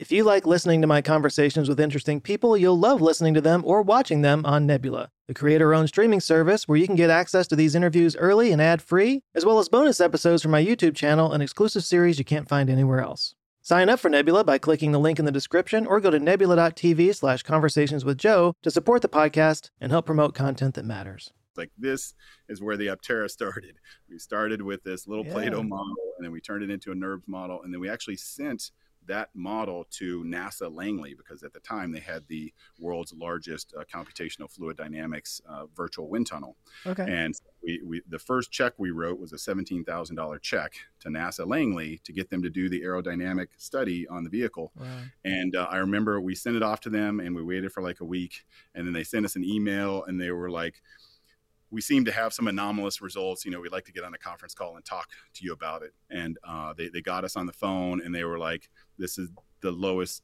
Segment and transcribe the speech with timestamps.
[0.00, 3.62] If you like listening to my conversations with interesting people, you'll love listening to them
[3.64, 7.46] or watching them on Nebula, the creator owned streaming service where you can get access
[7.46, 10.96] to these interviews early and ad free, as well as bonus episodes from my YouTube
[10.96, 13.36] channel and exclusive series you can't find anywhere else.
[13.62, 17.14] Sign up for Nebula by clicking the link in the description or go to nebula.tv
[17.14, 21.32] slash conversations with Joe to support the podcast and help promote content that matters.
[21.56, 22.14] Like this
[22.48, 23.76] is where the Aptera started.
[24.10, 25.34] We started with this little Yeah.
[25.34, 28.16] Play-Doh model, and then we turned it into a NURBS model, and then we actually
[28.16, 28.72] sent
[29.06, 33.84] that model to NASA Langley because at the time they had the world's largest uh,
[33.84, 36.56] computational fluid dynamics uh, virtual wind tunnel.
[36.86, 37.04] Okay.
[37.06, 41.08] And we, we the first check we wrote was a seventeen thousand dollar check to
[41.08, 44.72] NASA Langley to get them to do the aerodynamic study on the vehicle.
[44.78, 44.86] Wow.
[45.24, 48.00] And uh, I remember we sent it off to them and we waited for like
[48.00, 48.44] a week.
[48.74, 50.82] And then they sent us an email and they were like,
[51.70, 53.44] we seem to have some anomalous results.
[53.44, 55.82] You know, we'd like to get on a conference call and talk to you about
[55.82, 55.92] it.
[56.10, 58.68] And uh, they, they got us on the phone and they were like,
[58.98, 60.22] this is the lowest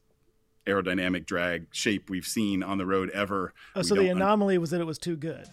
[0.66, 3.52] aerodynamic drag shape we've seen on the road ever.
[3.74, 5.48] Oh, We so the don't un- anomaly was that it was too good.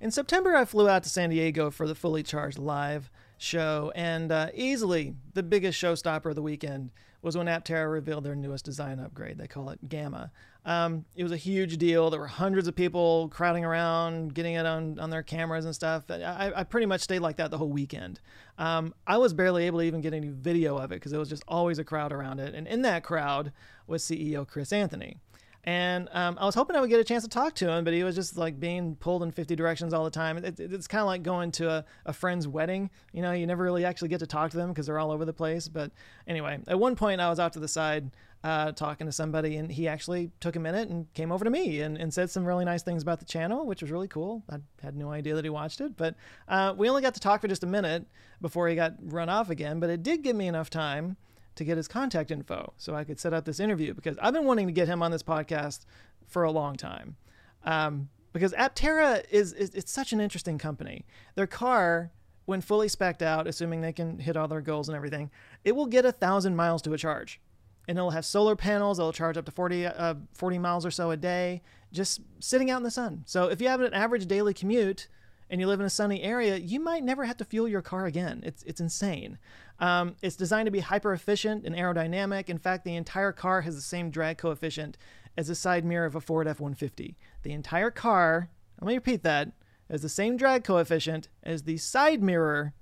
[0.00, 4.30] In September, I flew out to San Diego for the Fully Charged Live show, and
[4.30, 6.90] uh, easily the biggest showstopper of the weekend
[7.22, 9.38] was when Aptera revealed their newest design upgrade.
[9.38, 10.30] They call it Gamma.
[10.64, 12.10] Um, it was a huge deal.
[12.10, 16.04] There were hundreds of people crowding around, getting it on, on their cameras and stuff.
[16.10, 18.20] I, I pretty much stayed like that the whole weekend.
[18.58, 21.28] Um, I was barely able to even get any video of it because there was
[21.28, 22.54] just always a crowd around it.
[22.54, 23.52] And in that crowd
[23.86, 25.18] was CEO Chris Anthony.
[25.64, 27.92] And um, I was hoping I would get a chance to talk to him, but
[27.92, 30.38] he was just like being pulled in 50 directions all the time.
[30.38, 32.88] It, it- it's kind of like going to a, a friend's wedding.
[33.12, 35.24] You know, you never really actually get to talk to them because they're all over
[35.26, 35.68] the place.
[35.68, 35.90] But
[36.26, 38.10] anyway, at one point I was out to the side
[38.42, 41.82] uh, talking to somebody, and he actually took a minute and came over to me
[41.82, 44.42] and, and said some really nice things about the channel, which was really cool.
[44.48, 46.14] I had no idea that he watched it, but
[46.48, 48.06] uh, we only got to talk for just a minute
[48.40, 49.78] before he got run off again.
[49.78, 51.18] But it did give me enough time
[51.56, 54.44] to get his contact info so I could set up this interview because I've been
[54.44, 55.84] wanting to get him on this podcast
[56.26, 57.16] for a long time.
[57.64, 61.04] Um, because Aptera is, is it's such an interesting company.
[61.34, 62.12] Their car,
[62.44, 65.30] when fully specced out, assuming they can hit all their goals and everything,
[65.64, 67.40] it will get a thousand miles to a charge.
[67.88, 68.98] And it'll have solar panels.
[68.98, 72.76] It'll charge up to 40, uh, 40 miles or so a day, just sitting out
[72.76, 73.24] in the sun.
[73.26, 75.08] So if you have an average daily commute,
[75.50, 78.06] and you live in a sunny area, you might never have to fuel your car
[78.06, 78.40] again.
[78.44, 79.38] It's it's insane.
[79.80, 82.48] Um, it's designed to be hyper efficient and aerodynamic.
[82.48, 84.96] In fact, the entire car has the same drag coefficient
[85.36, 87.16] as the side mirror of a Ford F-150.
[87.42, 88.50] The entire car,
[88.80, 89.52] let me repeat that,
[89.90, 92.74] has the same drag coefficient as the side mirror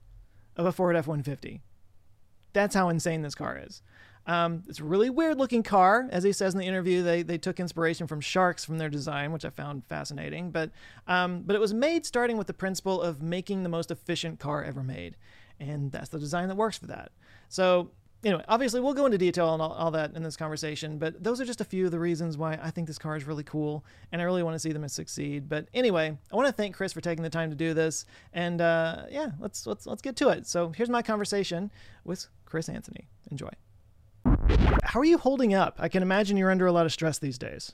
[0.57, 1.61] of a Ford F-150.
[2.53, 3.83] That's how insane this car is.
[4.29, 6.07] Um, it's a really weird looking car.
[6.11, 9.33] As he says in the interview, they, they took inspiration from sharks from their design,
[9.33, 10.51] which I found fascinating.
[10.51, 10.71] But,
[11.07, 14.63] um, but it was made starting with the principle of making the most efficient car
[14.63, 15.17] ever made.
[15.59, 17.11] And that's the design that works for that.
[17.49, 17.91] So,
[18.23, 20.99] anyway, obviously, we'll go into detail on all, all that in this conversation.
[20.99, 23.27] But those are just a few of the reasons why I think this car is
[23.27, 23.83] really cool.
[24.13, 25.49] And I really want to see them succeed.
[25.49, 28.05] But anyway, I want to thank Chris for taking the time to do this.
[28.35, 30.47] And uh, yeah, let's, let's, let's get to it.
[30.47, 31.71] So, here's my conversation
[32.05, 33.09] with Chris Anthony.
[33.31, 33.49] Enjoy.
[34.49, 35.77] How are you holding up?
[35.79, 37.73] I can imagine you're under a lot of stress these days.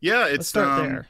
[0.00, 1.08] Yeah, Let's it's start um, there.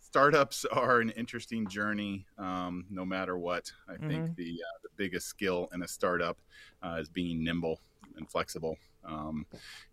[0.00, 4.08] startups are an interesting journey um, no matter what i Mm-hmm.
[4.08, 6.40] think the, uh, the biggest skill in a startup
[6.82, 7.80] uh, is being nimble
[8.16, 9.46] and flexible um,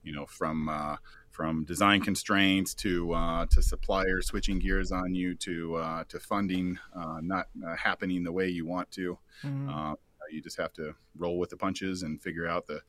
[0.04, 0.96] you know from uh,
[1.32, 6.80] from design constraints to uh, to suppliers switching gears on you to uh, to funding
[6.96, 9.70] uh, not uh, happening the way you want to Mhm.
[9.70, 9.96] uh,
[10.32, 12.82] you just have to roll with the punches and figure out the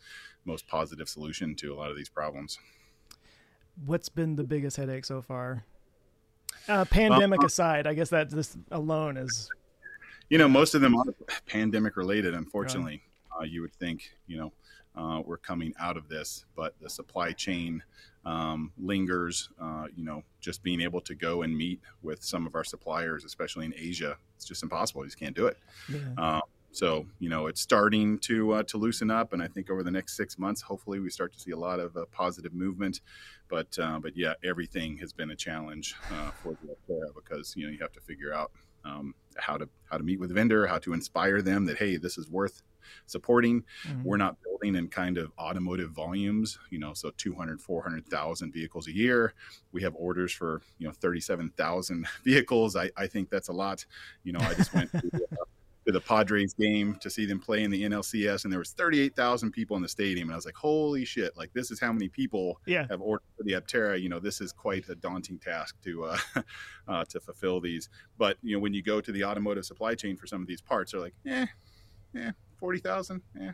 [0.46, 2.58] most positive solution to a lot of these problems
[3.84, 5.64] What's been the biggest headache so far?
[6.66, 9.50] Uh, pandemic aside, I guess that this alone is.
[10.30, 11.04] you know most of them are
[11.46, 13.02] pandemic related unfortunately
[13.38, 14.52] uh, you would think you know
[14.96, 17.82] uh, we're coming out of this but the supply chain
[18.24, 22.54] um, lingers uh, you know just being able to go and meet with some of
[22.54, 25.58] our suppliers especially in asia it's just impossible you just can't do it
[25.88, 26.40] Yeah.
[26.76, 29.90] So you know it's starting to uh, to loosen up, and I think over the
[29.90, 33.00] next six months, hopefully, we start to see a lot of uh, positive movement.
[33.48, 37.64] But uh, but yeah, everything has been a challenge uh, for the Aptera because you
[37.64, 38.52] know you have to figure out
[38.84, 41.96] um, how to how to meet with the vendor, how to inspire them that hey,
[41.96, 42.62] this is worth
[43.06, 43.64] supporting.
[43.88, 44.04] Mhm.
[44.04, 48.94] We're not building in kind of automotive volumes, you know, so 200, 400,000 vehicles a
[48.94, 49.34] year.
[49.72, 52.76] We have orders for, you know, 37,000 vehicles.
[52.76, 53.84] I, I think that's a lot.
[54.22, 54.98] You know, I just went to,
[55.32, 55.44] uh,
[55.86, 59.52] to the Padres game to see them play in the NLCS, and there was 38,000
[59.52, 61.36] people in the stadium, and I was like, "Holy shit!
[61.36, 62.86] Like this is how many people yeah.
[62.90, 64.00] have ordered for the Aptera.
[64.00, 66.18] You know, this is quite a daunting task to uh,
[66.88, 67.88] uh, to fulfill these.
[68.18, 70.60] But you know, when you go to the automotive supply chain for some of these
[70.60, 71.46] parts, they're like, eh,
[72.12, 73.52] yeah, forty thousand, yeah."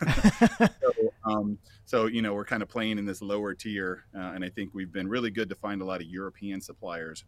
[0.80, 4.44] so, um, so, you know we're kind of playing in this lower tier uh, and
[4.44, 7.24] i think we've been really good to find a lot of european suppliers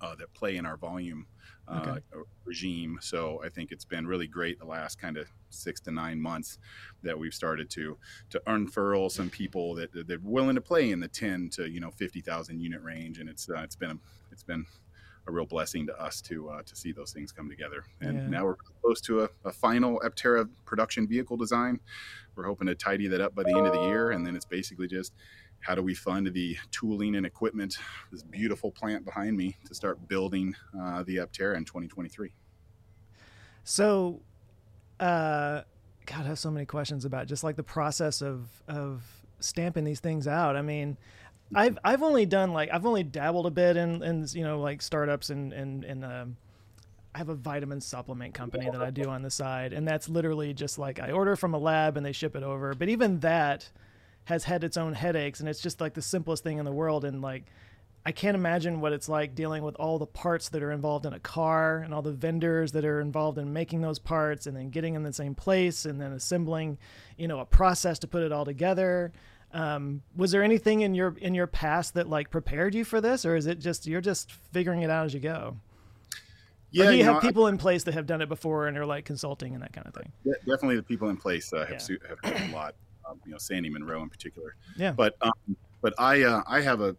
[0.00, 1.26] uh, that play in our volume
[1.68, 2.00] uh, okay.
[2.44, 2.98] regime.
[3.00, 6.58] So I think it's been really great the last kind of six to nine months
[7.02, 7.96] that we've started to
[8.30, 11.80] to unfurl some people that that are willing to play in the ten to you
[11.80, 13.98] know fifty thousand unit range, and it's uh, it's been a,
[14.30, 14.66] it's been
[15.26, 17.84] a real blessing to us to uh, to see those things come together.
[18.00, 18.28] And yeah.
[18.28, 21.80] now we're close to a, a final Aptera production vehicle design.
[22.36, 24.44] We're hoping to tidy that up by the end of the year, and then it's
[24.44, 25.14] basically just
[25.64, 27.78] how do we fund the tooling and equipment,
[28.12, 32.30] this beautiful plant behind me, to start building uh, the Aptera in 2023?
[33.64, 34.20] So,
[35.00, 35.62] uh,
[36.04, 39.02] God, I have so many questions about just like the process of of
[39.40, 40.54] stamping these things out.
[40.54, 40.98] I mean,
[41.54, 44.82] I've I've only done like I've only dabbled a bit in in you know like
[44.82, 46.36] startups and and and um,
[47.14, 50.52] I have a vitamin supplement company that I do on the side, and that's literally
[50.52, 52.74] just like I order from a lab and they ship it over.
[52.74, 53.70] But even that
[54.24, 57.04] has had its own headaches and it's just like the simplest thing in the world
[57.04, 57.44] and like
[58.06, 61.14] I can't imagine what it's like dealing with all the parts that are involved in
[61.14, 64.68] a car and all the vendors that are involved in making those parts and then
[64.68, 66.76] getting in the same place and then assembling,
[67.16, 69.10] you know, a process to put it all together.
[69.52, 73.24] Um, was there anything in your in your past that like prepared you for this,
[73.24, 75.56] or is it just you're just figuring it out as you go?
[76.72, 78.28] Yeah, or do you, you have know, people I, in place that have done it
[78.28, 80.12] before and are like consulting and that kind of thing?
[80.40, 81.96] Definitely, the people in place uh, have, yeah.
[82.08, 82.74] have done a lot
[83.08, 84.56] um, you know Sandy Munro in particular.
[84.76, 84.92] Yeah.
[84.92, 86.96] But um, but I uh, I have a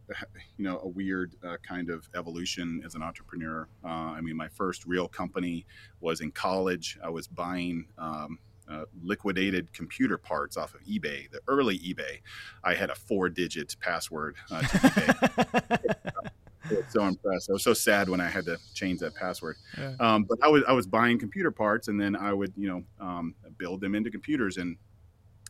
[0.57, 3.67] you know a weird uh, kind of evolution as an entrepreneur.
[3.83, 5.65] Uh, I mean, my first real company
[6.01, 6.97] was in college.
[7.03, 7.87] I was buying.
[7.97, 12.19] Um, uh, liquidated computer parts off of eBay, the early eBay.
[12.63, 15.95] I had a four-digit password uh, to eBay.
[16.65, 17.49] I was so impressed.
[17.49, 19.57] I was so sad when I had to change that password.
[19.77, 19.93] Yeah.
[19.99, 22.83] Um, but I was I was buying computer parts, and then I would you know
[23.05, 24.57] um, build them into computers.
[24.57, 24.77] And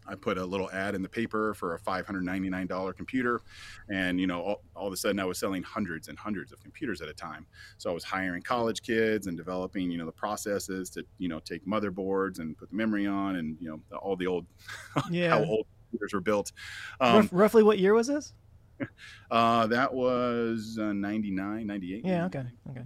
[0.08, 3.42] I put a little ad in the paper for a $599 computer.
[3.90, 6.62] And, you know, all, all, of a sudden I was selling hundreds and hundreds of
[6.62, 7.46] computers at a time.
[7.78, 11.40] So I was hiring college kids and developing, you know, the processes to, you know,
[11.40, 14.46] take motherboards and put the memory on and, you know, all the old,
[15.10, 15.30] yeah.
[15.30, 16.52] how old computers were built.
[17.00, 18.34] Um, Rough, roughly what year was this?
[19.32, 22.06] uh, that was uh, 99, 98.
[22.06, 22.26] Yeah.
[22.26, 22.44] Okay.
[22.70, 22.84] Okay.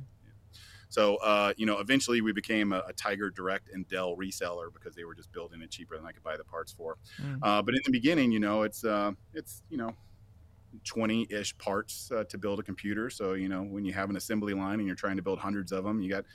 [0.89, 4.95] So, uh, you know, eventually we became a, a, Tiger Direct and Dell reseller because
[4.95, 6.97] they were just building it cheaper than I could buy the parts for.
[7.21, 7.39] Mm.
[7.44, 9.94] Uh, but in the beginning, you know, it's uh, it's you know
[10.86, 13.09] 20-ish parts uh, to build a computer.
[13.09, 15.71] So, you know, when you have an assembly line and you're trying to build hundreds
[15.71, 16.25] of them, you got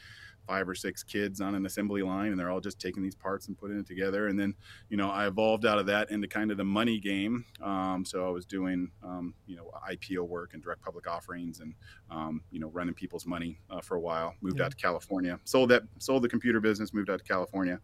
[0.47, 3.49] five or six kids on an assembly line and they're all just taking these parts
[3.49, 4.29] and putting it together.
[4.29, 4.55] And then
[4.89, 7.45] you know i evolved out of that into kind of the money game.
[7.63, 11.75] Um, so i was doing um, you know ipo work and direct public offerings and
[12.11, 14.35] um, you know running people's money uh, for a while.
[14.41, 14.67] Moved yeah.
[14.67, 15.39] out to california.
[15.45, 17.81] Sold that sold the computer business moved out to california.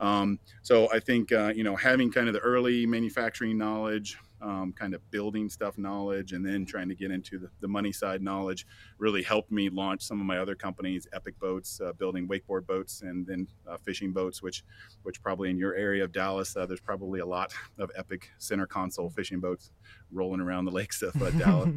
[0.00, 4.72] Um, so i think uh, you know having kind of the early manufacturing knowledge um,
[4.72, 8.20] kind of building stuff knowledge and then trying to get into the, the, money side
[8.22, 8.66] knowledge
[8.98, 13.02] really helped me launch some of my other companies epic boats uh, building wakeboard boats
[13.02, 14.64] and then uh, fishing boats which
[15.04, 18.66] which probably in your area of dallas uh, there's probably a lot of epic center
[18.66, 19.70] console fishing boats
[20.10, 21.70] rolling around the lakes of uh, dallas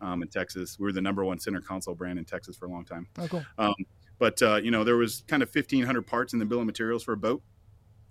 [0.00, 0.78] um, in texas.
[0.78, 3.06] We were the number one center console brand in texas for a long time.
[3.18, 3.44] Oh, cool.
[3.58, 3.74] Um,
[4.18, 7.02] but uh, you know there was kind of 1500 parts in the bill of materials
[7.02, 7.42] for a boat.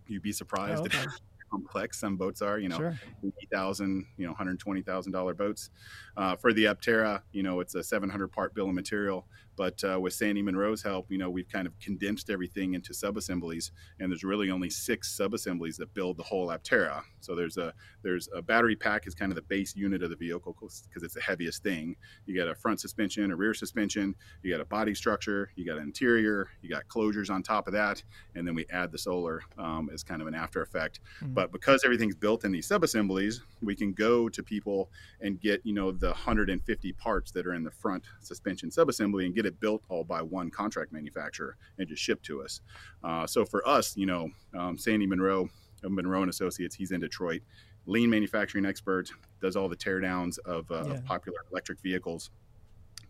[0.08, 1.06] You'd be surprised oh, okay
[1.50, 2.60] complex some boats are.
[2.60, 3.00] You know, sure.
[3.24, 5.70] eighty thousand, you know, hundred twenty thousand dollar boats.
[6.16, 9.28] Uh, for the Aptera, you know, it's a seven hundred part bill of material.
[9.58, 13.72] But uh, with Sandy Munro's help, you know, we've kind of condensed everything into subassemblies,
[14.00, 17.02] and there's really only six subassemblies that build the whole Aptera.
[17.20, 17.74] So there's a
[18.04, 21.16] there's a battery pack is kind of the base unit of the vehicle because it's
[21.16, 21.96] the heaviest thing.
[22.28, 25.78] You got a front suspension, a rear suspension, you got a body structure, you got
[25.78, 28.04] an interior, you got closures on top of that,
[28.36, 31.00] and then we add the solar um, as kind of an after effect.
[31.24, 31.34] Mm-hmm.
[31.34, 35.74] But because everything's built in these subassemblies, we can go to people and get you
[35.74, 39.82] know the 150 parts that are in the front suspension subassembly and get it built
[39.90, 42.62] all by one contract manufacturer and just shipped to us.
[43.04, 45.50] Uh, so for us, you know, um, Sandy Munro,
[45.84, 47.42] Monroe and Associates, he's in Detroit,
[47.86, 49.10] lean manufacturing expert,
[49.42, 50.94] does all the teardowns of, uh, yeah.
[50.94, 52.30] of popular electric vehicles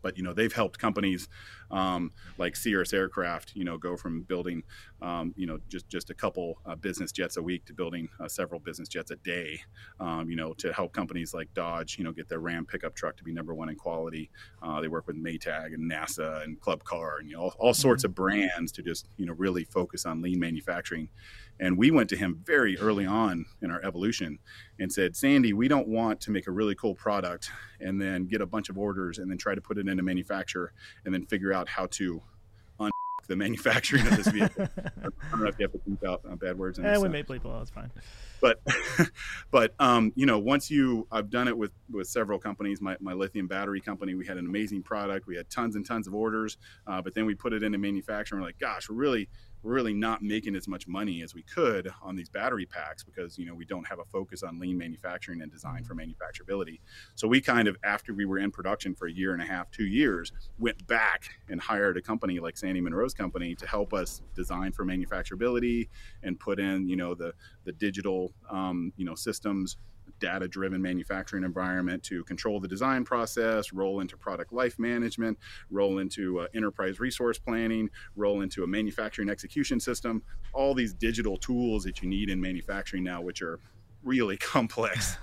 [0.08, 1.28] but you know they've helped companies
[1.70, 4.64] um, like Cirrus Aircraft, you know, go from building,
[5.02, 8.28] um, you know, just just a couple uh, business jets a week to building uh,
[8.30, 9.60] several business jets a day,
[10.00, 13.18] um, you know, to help companies like Dodge, you know, get their Ram pickup truck
[13.18, 14.30] to be number one in quality.
[14.64, 17.74] Uh, they work with Maytag and NASA and Club Car and you know all, all
[17.74, 18.12] sorts mm-hmm.
[18.12, 21.10] of brands to just you know really focus on lean manufacturing.
[21.60, 24.40] And we went to him very early on in our evolution
[24.80, 27.50] and said, Sandy, we don't want to make a really cool product
[27.80, 30.74] and then get a bunch of orders and then try to put it into manufacture
[31.06, 32.22] and then figure out how to
[32.80, 32.92] un
[33.28, 34.68] the manufacturing of this vehicle.
[34.78, 36.80] I don't know if you have to bleep out uh, bad words.
[36.80, 37.92] Eh, we may bleep well, It's fine.
[38.40, 38.62] But,
[39.52, 42.82] but um, you know, once you, I've done it with with several companies.
[42.82, 45.28] My, my lithium battery company, we had an amazing product.
[45.28, 48.42] We had tons and tons of orders, uh, but then we put it into manufacturing.
[48.42, 49.30] We're like, gosh, we're really
[49.64, 53.38] we're really not making as much money as we could on these battery packs because
[53.38, 56.80] you know we don't have a focus on lean manufacturing and design for manufacturability.
[57.16, 59.72] So we kind of after we were in production for a year and a half
[59.72, 64.22] two years went back and hired a company like sandy munro's company to help us
[64.36, 65.88] design for manufacturability
[66.24, 67.34] and put in you know the
[67.66, 69.78] the digital um, you know systems
[70.20, 75.38] data driven manufacturing environment to control the design process, roll into product life management,
[75.70, 80.22] roll into uh, enterprise resource planning, roll into a manufacturing execution system,
[80.54, 83.60] all these digital tools that you need in manufacturing now, which are
[84.04, 85.18] really complex.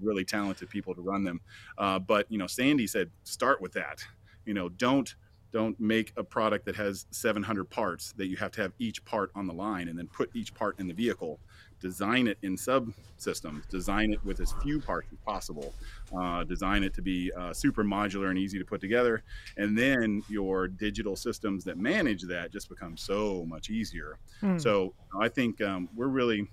[0.00, 1.40] really talented people to run them.
[1.76, 4.04] Uh, but you know, Sandy said, start with that.
[4.46, 5.14] You know, don't
[5.52, 9.30] don't make a product that has 700 parts that you have to have each part
[9.34, 11.38] on the line and then put each part in the vehicle
[11.82, 15.74] design it in subsystems, design it with as few parts as possible,
[16.16, 19.22] uh, design it to be uh, super modular and easy to put together,
[19.56, 24.16] and then your digital systems that manage that just become so much easier.
[24.40, 24.60] Mm.
[24.60, 26.48] So I think um, we're really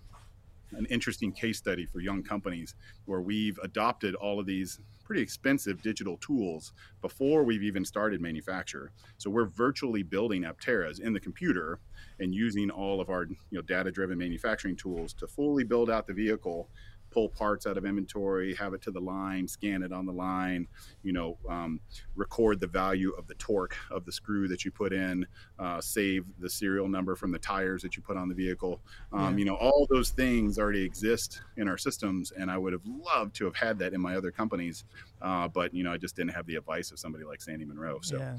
[0.73, 5.81] an interesting case study for young companies where we've adopted all of these pretty expensive
[5.81, 8.91] digital tools before we've even started manufacture.
[9.17, 11.79] So we're virtually building Apteras in the computer
[12.19, 16.05] and using all of our you know data driven manufacturing tools to fully build out
[16.05, 16.69] the vehicle
[17.11, 20.67] pull parts out of inventory, have it to the line, scan it on the line,
[21.03, 21.79] you know, um,
[22.15, 25.25] record the value of the torque of the screw that you put in,
[25.57, 28.81] uh, save the serial number from the tires that you put on the vehicle.
[29.11, 29.39] Um, yeah.
[29.39, 33.35] You know, all those things already exist in our systems, and I would have loved
[33.35, 34.83] to have had that in my other companies,
[35.21, 37.99] uh, but you know, I just didn't have the advice of somebody like Sandy Munro.
[38.01, 38.17] So.
[38.17, 38.35] Yeah.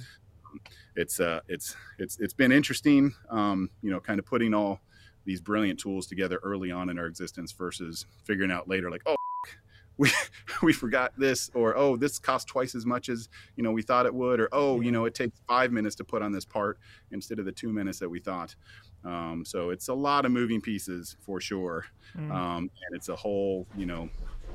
[0.46, 0.60] Um,
[0.96, 4.80] it's uh, it's it's it's been interesting, um, you know, kind of putting all
[5.30, 9.14] these brilliant tools together early on in our existence versus figuring out later like oh
[9.96, 10.10] we
[10.62, 14.06] we forgot this or oh this costs twice as much as you know we thought
[14.06, 16.78] it would or oh you know it takes five minutes to put on this part
[17.12, 18.56] instead of the two minutes that we thought.
[19.02, 21.86] Um, so it's a lot of moving pieces for sure.
[22.18, 22.30] Mm.
[22.30, 24.08] um, and it's a whole you know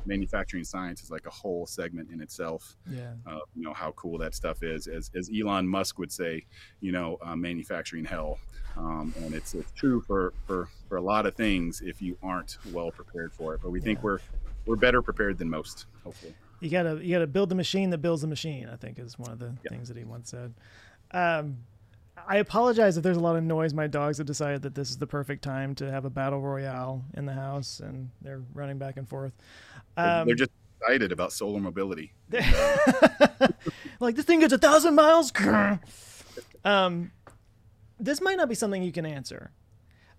[0.07, 2.75] manufacturing science is like a whole segment in itself.
[2.89, 3.13] Yeah.
[3.25, 4.87] Uh, you know how cool that stuff is.
[4.87, 6.45] As, as Elon Musk would say,
[6.81, 8.39] you know, uh, manufacturing hell.
[8.77, 12.57] Um, and it's, it's true for, for, for a lot of things if you aren't
[12.73, 13.61] well prepared for it.
[13.63, 13.85] But we yeah.
[13.85, 14.19] think we're
[14.65, 15.85] we're better prepared than most.
[16.03, 16.33] Hopefully.
[16.59, 18.67] You gotta you gotta build the machine that builds the machine.
[18.71, 19.69] I think is one of the yeah.
[19.69, 20.53] things that he once said.
[21.11, 21.57] Um,
[22.27, 23.73] I apologize if there's a lot of noise.
[23.73, 27.03] My dogs have decided that this is the perfect time to have a battle royale
[27.13, 29.33] in the house, and they're running back and forth.
[29.97, 32.13] Um, they're just excited about solar mobility.
[33.99, 35.31] like this thing gets a thousand miles.
[36.63, 37.11] um,
[37.99, 39.51] this might not be something you can answer,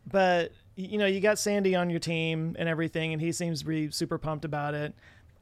[0.06, 3.66] but you know, you got Sandy on your team and everything, and he seems to
[3.66, 4.94] be super pumped about it.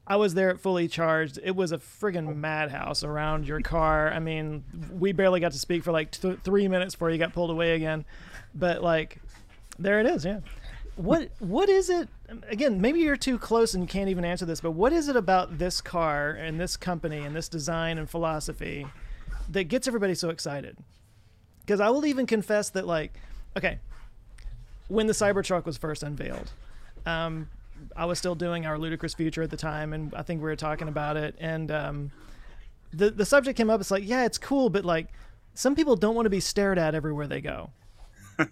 [0.07, 1.39] I was there fully charged.
[1.43, 4.11] It was a friggin' madhouse around your car.
[4.11, 7.33] I mean, we barely got to speak for like th- three minutes before you got
[7.33, 8.05] pulled away again.
[8.53, 9.19] But like,
[9.79, 10.23] there it is.
[10.23, 10.41] Yeah.
[10.95, 12.07] What what is it?
[12.47, 14.61] Again, maybe you're too close and can't even answer this.
[14.61, 18.87] But what is it about this car and this company and this design and philosophy
[19.49, 20.77] that gets everybody so excited?
[21.61, 23.19] Because I will even confess that, like,
[23.57, 23.79] okay,
[24.87, 26.51] when the Cybertruck was first unveiled,
[27.07, 27.49] um,
[27.95, 30.55] I was still doing our ludicrous future at the time, and I think we were
[30.55, 31.35] talking about it.
[31.39, 32.11] And um,
[32.91, 33.79] the the subject came up.
[33.79, 35.07] It's like, yeah, it's cool, but like,
[35.53, 37.71] some people don't want to be stared at everywhere they go.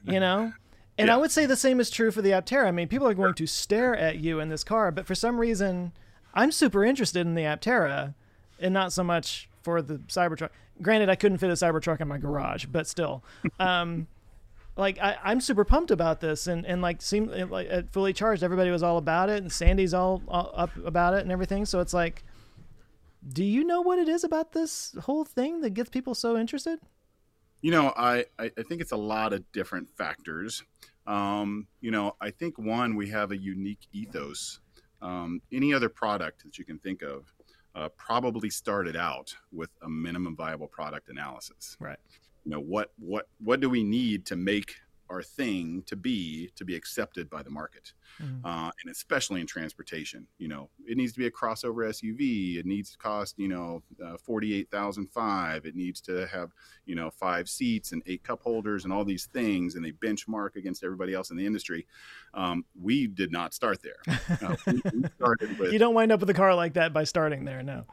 [0.06, 0.54] You know.
[0.96, 1.16] And yeah.
[1.16, 2.68] I would say the same is true for the Aptera.
[2.68, 5.40] I mean, people are going to stare at you in this car, but for some
[5.40, 5.92] reason,
[6.36, 8.14] I'm super interested in the Aptera,
[8.60, 10.50] and not so much for the Cybertruck.
[10.84, 13.24] Granted, I couldn't fit a Cybertruck in my garage, but still.
[13.60, 14.06] Um,
[14.76, 18.44] like I, am super pumped about this, and and like seem like at fully charged,
[18.44, 21.66] everybody was all about it, and Sandy's all, all up about it and everything.
[21.66, 22.24] So it's like,
[23.32, 26.80] do you know what it is about this whole thing that gets people so interested?
[27.62, 30.64] You know, I I think it's a lot of different factors.
[31.06, 34.60] Um, you know, I think one we have a unique ethos.
[35.02, 37.34] Um, any other product that you can think of
[37.76, 41.76] uh, probably started out with a minimum viable product analysis.
[41.80, 42.00] Right.
[42.46, 44.76] You know what what what do we need to make
[45.10, 47.94] our thing to be to be accepted by the market?
[48.22, 48.46] Mm-hmm.
[48.46, 52.64] uh, and especially in transportation you know it needs to be a crossover suv it
[52.64, 56.52] needs to cost you know uh, 48005 it needs to have
[56.86, 60.56] you know five seats and eight cup holders and all these things and they benchmark
[60.56, 61.88] against everybody else in the industry.
[62.34, 64.18] Um, we did not start there.
[64.42, 67.04] Uh, we, we started with, you don't wind up with a car like that by
[67.04, 67.86] starting there no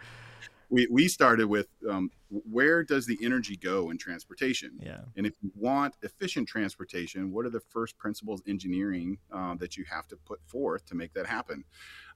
[0.71, 4.79] we, we started with um, where does the energy go in transportation?
[4.81, 5.01] Yeah.
[5.17, 9.85] And if you want efficient transportation, what are the first principles engineering uh, that you
[9.91, 11.65] have to put forth to make that happen?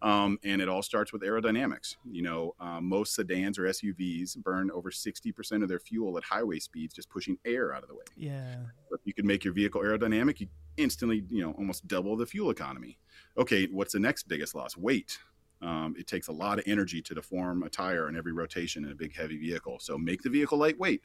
[0.02, 1.96] Um, and it all starts with aerodynamics.
[2.08, 6.60] You know, uh, most sedans or SUVs burn over 60% of their fuel at highway
[6.60, 8.04] speeds just pushing air out of the way.
[8.16, 8.56] Yeah.
[8.90, 10.46] But you can make your vehicle aerodynamic, you
[10.76, 12.98] instantly, you know, almost double the fuel economy.
[13.36, 14.76] Okay, what's the next biggest loss?
[14.76, 15.18] Weight.
[15.64, 18.92] Um, it takes a lot of energy to deform a tire in every rotation in
[18.92, 19.78] a big heavy vehicle.
[19.80, 21.02] So make the vehicle lightweight.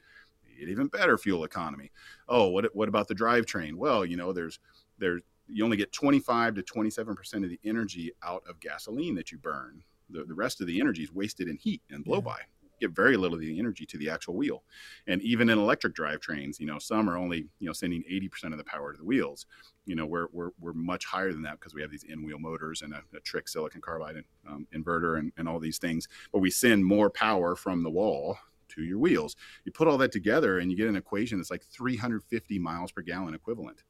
[0.58, 1.90] Get even better fuel economy.
[2.28, 3.74] Oh, what what about the drivetrain?
[3.74, 4.58] Well, you know, there's
[4.98, 9.32] there's you only get 25 to 27 percent of the energy out of gasoline that
[9.32, 9.82] you burn.
[10.10, 12.40] The, the rest of the energy is wasted in heat and blow by
[12.80, 14.62] get very little of the energy to the actual wheel.
[15.06, 18.58] And even in electric drivetrains, you know, some are only, you know, sending 80% of
[18.58, 19.46] the power to the wheels.
[19.86, 22.82] You know, we're, we're, we're much higher than that because we have these in-wheel motors
[22.82, 26.08] and a, a trick silicon carbide um, inverter and, and all these things.
[26.32, 28.38] But we send more power from the wall
[28.70, 29.36] to your wheels.
[29.64, 33.02] You put all that together and you get an equation that's like 350 miles per
[33.02, 33.82] gallon equivalent.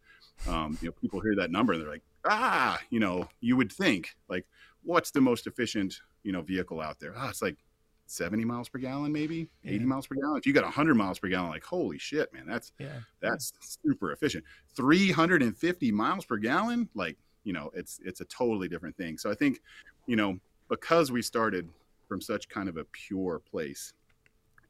[0.49, 3.71] Um, you know, people hear that number and they're like, ah, you know, you would
[3.71, 4.47] think like,
[4.83, 7.13] what's the most efficient, you know, vehicle out there?
[7.17, 7.59] Ah, it's like
[8.11, 9.73] 70 miles per gallon, maybe yeah.
[9.73, 10.37] 80 miles per gallon.
[10.37, 13.01] If you got 100 miles per gallon, like holy shit, man, that's yeah.
[13.21, 13.91] that's yeah.
[13.91, 14.45] super efficient.
[14.75, 19.17] 350 miles per gallon, like you know, it's it's a totally different thing.
[19.17, 19.61] So I think,
[20.07, 20.39] you know,
[20.69, 21.69] because we started
[22.09, 23.93] from such kind of a pure place,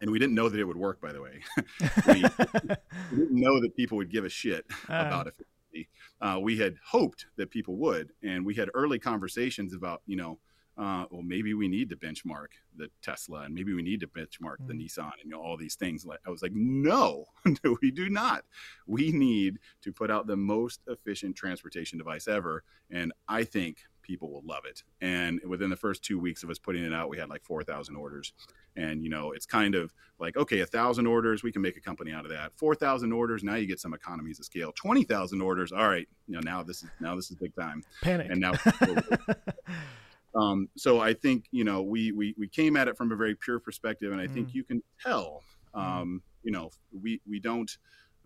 [0.00, 1.00] and we didn't know that it would work.
[1.00, 1.40] By the way,
[2.06, 2.20] we, we,
[3.16, 5.88] didn't know that people would give a shit uh, about efficiency.
[6.20, 10.38] Uh, we had hoped that people would, and we had early conversations about, you know
[10.80, 14.56] uh, well, maybe we need to benchmark the Tesla and maybe we need to benchmark
[14.62, 14.66] mm.
[14.66, 16.06] the Nissan and you know, all these things.
[16.26, 17.26] I was like, no,
[17.64, 18.44] no, we do not.
[18.86, 22.64] We need to put out the most efficient transportation device ever.
[22.90, 24.82] And I think people will love it.
[25.02, 27.94] And within the first two weeks of us putting it out, we had like 4,000
[27.94, 28.32] orders.
[28.74, 31.80] And, you know, it's kind of like, okay, a thousand orders, we can make a
[31.80, 32.52] company out of that.
[32.56, 34.72] 4,000 orders, now you get some economies of scale.
[34.76, 37.82] 20,000 orders, all right, you know, now this is, now this is big time.
[38.00, 38.28] Panic.
[38.30, 38.52] And now
[40.34, 43.34] Um, so I think you know we, we we came at it from a very
[43.34, 44.34] pure perspective, and I mm.
[44.34, 45.42] think you can tell.
[45.74, 45.80] Mm.
[45.80, 47.70] Um, you know, we we don't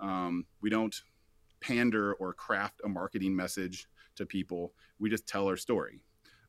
[0.00, 0.94] um, we don't
[1.60, 3.86] pander or craft a marketing message
[4.16, 4.72] to people.
[4.98, 6.02] We just tell our story.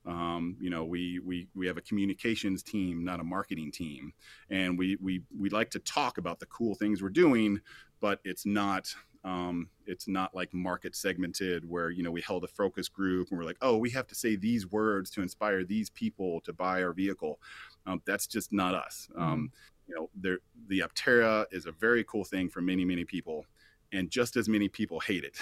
[0.05, 4.13] Um, you know, we, we, we have a communications team, not a marketing team.
[4.49, 7.59] And we, we, we like to talk about the cool things we're doing,
[7.99, 8.93] but it's not,
[9.25, 13.39] um, it's not like market segmented where you know we held a focus group and
[13.39, 16.83] we're like, oh, we have to say these words to inspire these people to buy
[16.83, 17.39] our vehicle.
[17.87, 19.09] Um, that's just not us.
[19.11, 19.23] Mm-hmm.
[19.23, 19.51] Um,
[19.87, 23.45] you know, there, the Aptera is a very cool thing for many many people,
[23.91, 25.37] and just as many people hate it.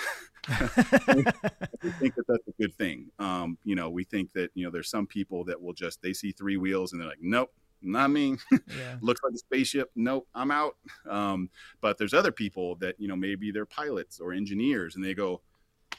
[1.83, 3.11] we think that that's a good thing.
[3.19, 6.13] Um, you know, we think that you know there's some people that will just they
[6.13, 7.51] see three wheels and they're like, nope,
[7.83, 8.37] not me.
[8.51, 8.97] Yeah.
[9.01, 9.91] Looks like a spaceship.
[9.95, 10.77] Nope, I'm out.
[11.09, 11.49] Um,
[11.81, 15.41] but there's other people that, you know, maybe they're pilots or engineers and they go,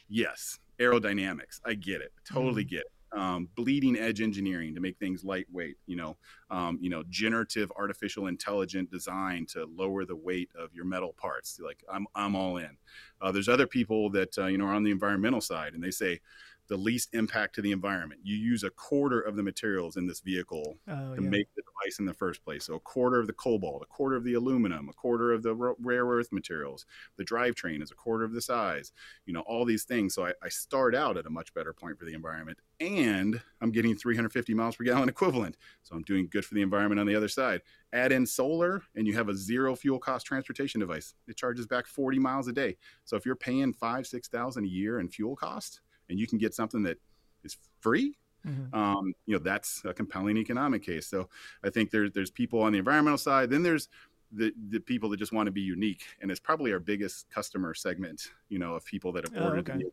[0.08, 1.60] yes, aerodynamics.
[1.64, 2.12] I get it.
[2.28, 2.70] Totally mm.
[2.70, 2.92] get it.
[3.16, 6.16] Um, bleeding edge engineering to make things lightweight, you know,
[6.50, 11.60] um, you know, generative artificial intelligent design to lower the weight of your metal parts.
[11.64, 12.76] Like I'm, I'm all in.
[13.20, 15.92] Uh, there's other people that, uh, you know, are on the environmental side and they
[15.92, 16.20] say,
[16.68, 18.20] the least impact to the environment.
[18.24, 21.28] You use a quarter of the materials in this vehicle oh, to yeah.
[21.28, 22.64] make the device in the first place.
[22.64, 25.54] So a quarter of the cobalt, a quarter of the aluminum, a quarter of the
[25.54, 26.86] rare earth materials.
[27.16, 28.92] The drivetrain is a quarter of the size.
[29.26, 30.14] You know all these things.
[30.14, 33.70] So I, I start out at a much better point for the environment, and I'm
[33.70, 35.56] getting 350 miles per gallon equivalent.
[35.82, 37.60] So I'm doing good for the environment on the other side.
[37.92, 41.14] Add in solar, and you have a zero fuel cost transportation device.
[41.28, 42.76] It charges back 40 miles a day.
[43.04, 46.38] So if you're paying five, six thousand a year in fuel cost and you can
[46.38, 46.98] get something that
[47.44, 48.78] is free Mm-hmm.
[48.78, 51.06] Um, you know that's a compelling economic case.
[51.06, 51.28] So
[51.64, 53.50] I think there's there's people on the environmental side.
[53.50, 53.88] Then there's
[54.32, 57.74] the the people that just want to be unique, and it's probably our biggest customer
[57.74, 58.32] segment.
[58.48, 59.70] You know, of people that have oh, ordered.
[59.70, 59.84] Okay.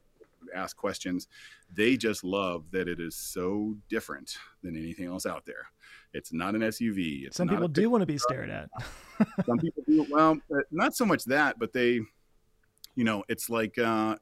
[0.56, 1.28] Ask questions.
[1.74, 5.68] They just love that it is so different than anything else out there.
[6.14, 7.28] It's not an SUV.
[7.28, 8.70] It's Some people do want to be stared at.
[9.46, 10.06] Some people do.
[10.10, 10.40] Well,
[10.72, 12.02] not so much that, but they,
[12.96, 14.16] you know, it's like uh,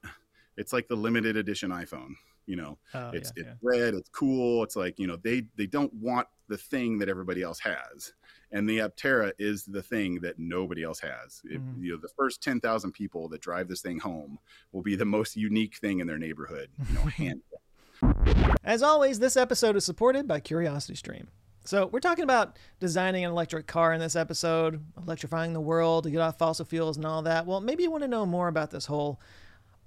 [0.59, 2.13] it's like the limited edition iPhone.
[2.45, 3.53] You know, oh, it's yeah, it's yeah.
[3.61, 4.63] red, it's cool.
[4.63, 8.13] It's like you know they they don't want the thing that everybody else has
[8.51, 11.41] and the Aptera is the thing that nobody else has.
[11.45, 11.83] mm-hmm.
[11.83, 14.39] You know, the first ten thousand people that drive this thing home
[14.71, 16.69] will be the most unique thing in their neighborhood.
[16.87, 17.41] You know, hand.
[18.63, 21.27] As always, this episode is supported by CuriosityStream.
[21.65, 26.09] So we're talking about designing an electric car in this episode, electrifying the world to
[26.09, 27.45] get off fossil fuels and all that.
[27.45, 29.19] Well, maybe you want to know more about this whole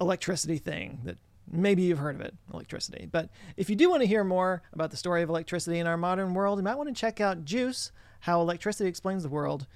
[0.02, 1.16] electricity thing that
[1.50, 3.08] maybe you've heard of it, electricity.
[3.10, 5.96] But if you do want to hear more about the story of electricity in our
[5.96, 9.66] modern world, you might want to check out Juice, How Electricity Explains the World,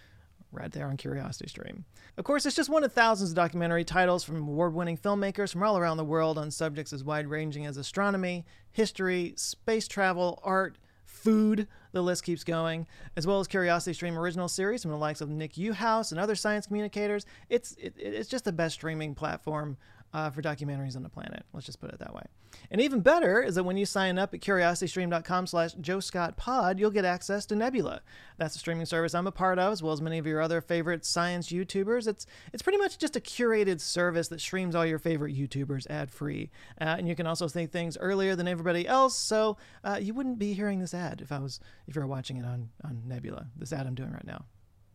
[0.53, 1.85] right there on Curiosity Stream.
[2.17, 5.62] Of course, it's just one of thousands of documentary titles from award winning filmmakers from
[5.62, 10.79] all around the world on subjects as wide ranging as astronomy, history, space travel, art,
[11.05, 12.87] food, the list keeps going,
[13.17, 16.35] as well as Curiosity Stream original series from the likes of Nick Uhas and other
[16.35, 17.27] science communicators.
[17.49, 19.77] It's, it, it's just the best streaming platform
[20.12, 21.45] uh, for documentaries on the planet.
[21.53, 22.23] Let's just put it that way.
[22.71, 27.05] And even better is that when you sign up at curiositystream.com slash joescottpod, you'll get
[27.05, 28.01] access to Nebula.
[28.38, 30.61] That's a streaming service I'm a part of, as well as many of your other
[30.61, 32.09] favorite science YouTubers.
[32.09, 36.51] It's it's pretty much just a curated service that streams all your favorite YouTubers ad-free.
[36.81, 40.38] Uh, and you can also see things earlier than everybody else, so uh, you wouldn't
[40.38, 43.47] be hearing this ad if I was if you were watching it on, on Nebula,
[43.57, 44.45] this ad I'm doing right now.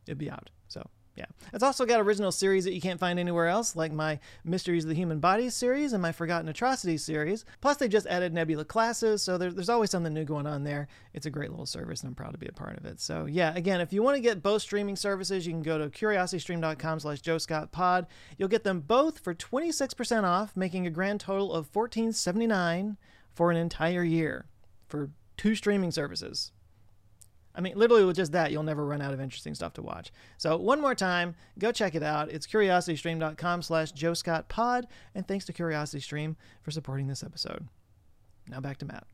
[0.08, 0.50] It'd be out.
[0.68, 0.88] So
[1.22, 1.50] yeah.
[1.54, 4.90] It's also got original series that you can't find anywhere else, like my Mysteries of
[4.90, 7.46] the Human Body series and my Forgotten Atrocities series.
[7.62, 10.88] Plus, they just added Nebula classes, so there, there's always something new going on there.
[11.14, 13.00] It's a great little service, and I'm proud to be a part of it.
[13.00, 15.90] So, yeah, again, if you want to get both streaming services, you can go to
[15.90, 18.08] curiositystream.com slash joescottpod.
[18.38, 22.98] You'll get them both for 26% off, making a grand total of $14.79
[23.34, 24.46] for an entire year
[24.88, 26.52] for two streaming services.
[27.56, 30.12] I mean, literally with just that, you'll never run out of interesting stuff to watch.
[30.38, 32.30] So one more time, go check it out.
[32.30, 34.88] It's curiositystream.com slash Joe Scott Pod.
[35.16, 37.68] And thanks to CuriosityStream for supporting this episode.
[38.48, 39.06] Now back to Matt.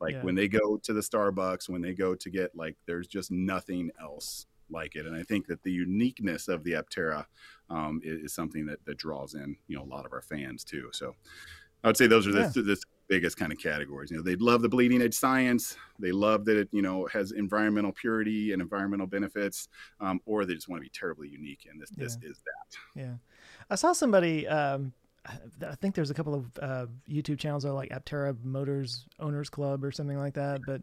[0.00, 0.22] Like yeah.
[0.22, 3.90] when they go to the Starbucks, when they go to get like, there's just nothing
[4.00, 5.06] else like it.
[5.06, 7.24] And I think that the uniqueness of the Aptera
[7.70, 10.64] um, is, is, something that, that draws in, you know, a lot of our fans
[10.64, 10.88] too.
[10.92, 11.14] So
[11.82, 12.50] I would say those are the, yeah.
[12.54, 12.76] the,
[13.08, 14.10] biggest kind of categories.
[14.10, 15.76] You know, they love the bleeding edge science.
[15.98, 19.68] They love that it, you know, has environmental purity and environmental benefits,
[20.00, 21.66] um, or they just want to be terribly unique.
[21.70, 22.04] And this, yeah.
[22.04, 23.00] this is that.
[23.00, 23.14] Yeah.
[23.70, 24.92] I saw somebody, um,
[25.26, 29.50] I think there's a couple of uh, YouTube channels that are like Aptera Motors Owners
[29.50, 30.82] Club or something like that, but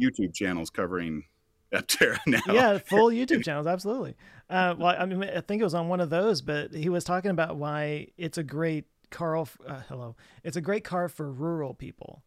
[0.00, 1.24] YouTube channels covering
[1.72, 2.40] Aptera now.
[2.48, 4.16] Yeah, full YouTube channels, absolutely.
[4.50, 7.04] Uh, well, I mean, I think it was on one of those, but he was
[7.04, 9.36] talking about why it's a great car.
[9.36, 9.44] Uh,
[9.88, 12.22] hello, it's a great car for rural people,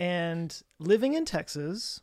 [0.00, 2.00] and living in Texas,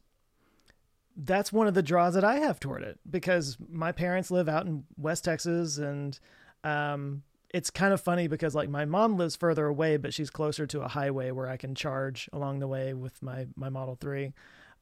[1.16, 4.66] that's one of the draws that I have toward it because my parents live out
[4.66, 6.18] in West Texas, and
[6.64, 10.66] um, it's kind of funny because like my mom lives further away, but she's closer
[10.68, 14.34] to a highway where I can charge along the way with my my Model Three.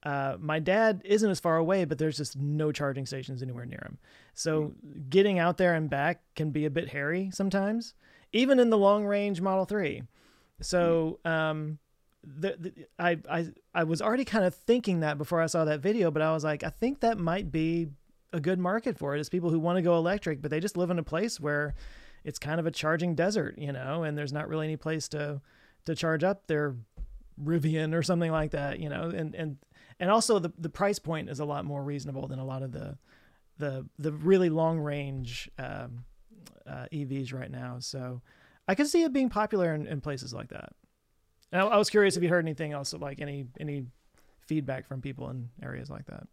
[0.04, 3.82] Uh, my dad isn't as far away, but there's just no charging stations anywhere near
[3.84, 3.98] him.
[4.36, 5.10] So mm.
[5.10, 7.96] getting out there and back can be a bit hairy sometimes
[8.34, 10.04] even in the long range Model 3.
[10.62, 11.80] So, um,
[12.24, 15.80] the, the, I, I, I was already kind of thinking that before I saw that
[15.80, 17.90] video, but I was like, I think that might be
[18.34, 19.18] a good market for it.
[19.18, 21.40] it is people who want to go electric, but they just live in a place
[21.40, 21.76] where
[22.24, 25.42] it's kind of a charging desert, you know, and there's not really any place to,
[25.86, 26.76] to charge up their
[27.42, 29.58] Rivian or something like that, you know, and, and,
[30.00, 32.72] and also the, the price point is a lot more reasonable than a lot of
[32.72, 32.98] the,
[33.58, 36.04] the, the really long range, um,
[36.68, 37.78] uh, EVs right now.
[37.80, 38.22] So
[38.68, 40.74] I can see it being popular in, in places like that.
[41.52, 43.86] And I, I, was curious if you heard anything else, like any any
[44.42, 46.28] feedback from people in areas like that.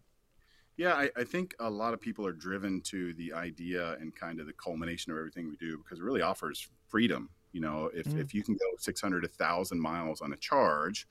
[0.76, 4.40] Yeah, I, I, think a lot of people are driven to the idea and kind
[4.40, 7.30] of the culmination of everything we do because it really offers freedom.
[7.52, 8.20] You know, if, mm.
[8.20, 11.06] if you can go 600, 1,000 miles on a charge,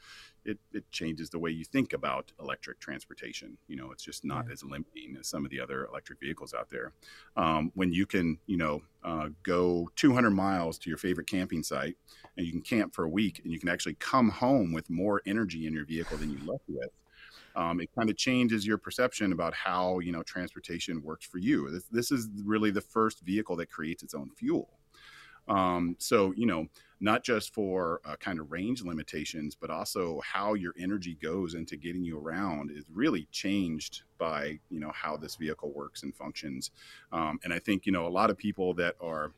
[0.46, 3.58] it, it changes the way you think about electric transportation.
[3.68, 4.54] You know, it's just not yeah.
[4.54, 6.92] as limiting as some of the other electric vehicles out there.
[7.38, 11.96] Um, when you can, you know, uh, go 200 miles to your favorite camping site
[12.38, 15.22] and you can camp for a week and you can actually come home with more
[15.26, 16.90] energy in your vehicle than you left with.
[17.56, 21.70] Um, it kind of changes your perception about how you know transportation works for you.
[21.70, 24.70] This, this is really the first vehicle that creates its own fuel.
[25.48, 26.68] Um, so, you know,
[27.04, 31.76] not just for uh, kind of range limitations, but also how your energy goes into
[31.76, 36.72] getting you around is really changed by, you know, how this vehicle works and functions.
[37.12, 39.34] Um, and I think, you know, a lot of people that are,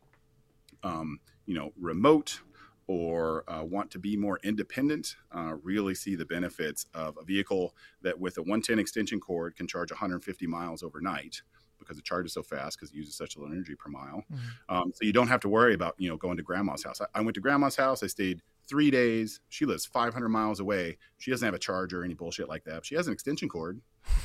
[0.83, 2.39] um, you know, remote
[2.85, 7.73] or uh, want to be more independent uh, really see the benefits of a vehicle
[8.03, 11.41] that with a 110 extension cord can charge 150 miles overnight
[11.85, 14.23] because it charges so fast because it uses such a little energy per mile.
[14.31, 14.75] Mm-hmm.
[14.75, 17.01] Um, so you don't have to worry about you know going to grandma's house.
[17.01, 18.03] I, I, went to grandma's house.
[18.03, 19.39] I stayed three days.
[19.49, 20.97] She lives 500 miles away.
[21.17, 22.85] She doesn't have a charger or any bullshit like that.
[22.85, 23.79] She has an extension cord.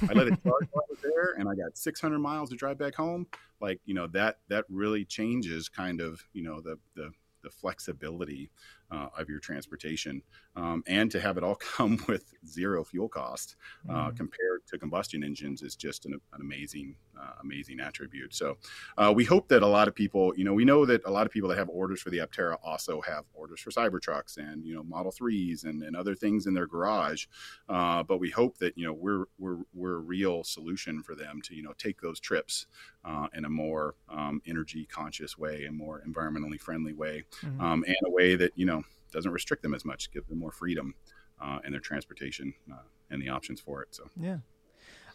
[0.09, 2.79] I let it charge while I was there, and I got 600 miles to drive
[2.79, 3.27] back home.
[3.61, 8.51] Like you know that that really changes kind of you know the the the flexibility
[8.91, 10.23] uh, of your transportation,
[10.57, 13.57] um, and to have it all come with zero fuel cost
[13.89, 14.17] uh, mm.
[14.17, 18.35] compared to combustion engines is just an, an amazing, uh, amazing attribute.
[18.35, 18.57] So
[18.99, 21.27] uh, we hope that a lot of people, you know, we know that a lot
[21.27, 24.75] of people that have orders for the Aptera also have orders for Cybertrucks and you
[24.75, 27.27] know Model Threes and, and other things in their garage.
[27.69, 31.41] Uh, but we hope that you know we're we're we're a real solution for them
[31.45, 32.67] to you know take those trips
[33.05, 37.61] uh, in a more um, energy conscious way, and more environmentally friendly way, mm-hmm.
[37.61, 38.80] um, and a way that you know
[39.11, 40.95] doesn't restrict them as much, give them more freedom
[41.41, 43.89] uh, in their transportation uh, and the options for it.
[43.95, 44.39] So yeah,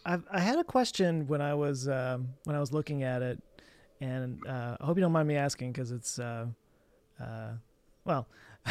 [0.05, 3.41] I've, I had a question when I was um, when I was looking at it,
[4.01, 6.47] and uh, I hope you don't mind me asking because it's uh,
[7.21, 7.51] uh,
[8.03, 8.27] well,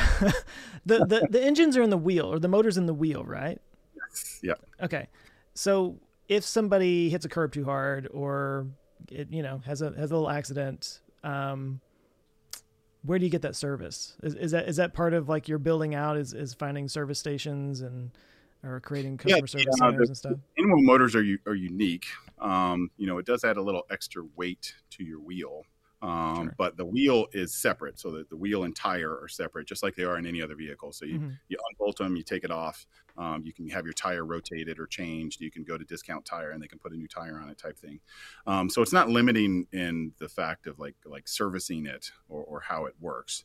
[0.87, 3.61] the, the the engines are in the wheel or the motors in the wheel, right?
[3.97, 4.41] Yes.
[4.43, 4.55] Yeah.
[4.83, 5.09] Okay.
[5.55, 8.67] So if somebody hits a curb too hard or
[9.11, 11.81] it you know has a has a little accident um,
[13.05, 14.17] where do you get that service?
[14.23, 16.17] Is, is that is that part of like your building out?
[16.17, 18.11] Is is finding service stations and
[18.65, 20.39] or creating customer yeah, service yeah, centers the, and stuff?
[20.59, 22.07] Animal motors are are unique.
[22.39, 25.65] Um, you know, it does add a little extra weight to your wheel.
[26.05, 26.55] Um, sure.
[26.59, 29.95] But the wheel is separate, so that the wheel and tire are separate, just like
[29.95, 30.93] they are in any other vehicle.
[30.93, 31.31] So you, mm-hmm.
[31.49, 32.87] you unbolt them, you take it off.
[33.17, 35.41] Um, you can have your tire rotated or changed.
[35.41, 37.57] You can go to discount tire and they can put a new tire on it,
[37.57, 38.01] type thing.
[38.47, 42.61] Um, so it's not limiting in the fact of like like servicing it or, or
[42.61, 43.45] how it works.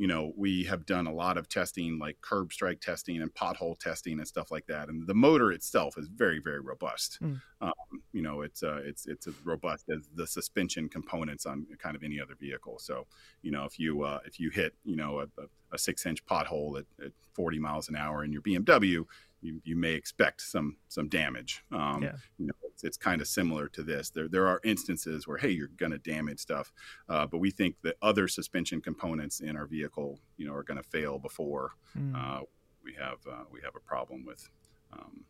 [0.00, 3.78] You know, we have done a lot of testing, like curb strike testing and pothole
[3.78, 4.88] testing and stuff like that.
[4.88, 7.18] And the motor itself is very, very robust.
[7.22, 7.42] Mm.
[7.60, 7.72] Um,
[8.14, 12.02] you know, it's uh, it's it's as robust as the suspension components on kind of
[12.02, 12.78] any other vehicle.
[12.78, 13.06] So,
[13.42, 15.26] you know, if you uh, if you hit you know a,
[15.70, 19.04] a six inch pothole at, at 40 miles an hour in your BMW,
[19.42, 21.64] you, you may expect some some damage.
[21.72, 22.12] Um, yeah.
[22.38, 24.10] You know, it's, it's kind of similar to this.
[24.10, 26.72] There there are instances where hey, you're going to damage stuff,
[27.08, 30.78] uh, but we think that other suspension components in our vehicle, you know, are going
[30.78, 32.14] to fail before mm.
[32.14, 32.42] uh,
[32.84, 34.48] we have uh, we have a problem with
[34.92, 35.24] um,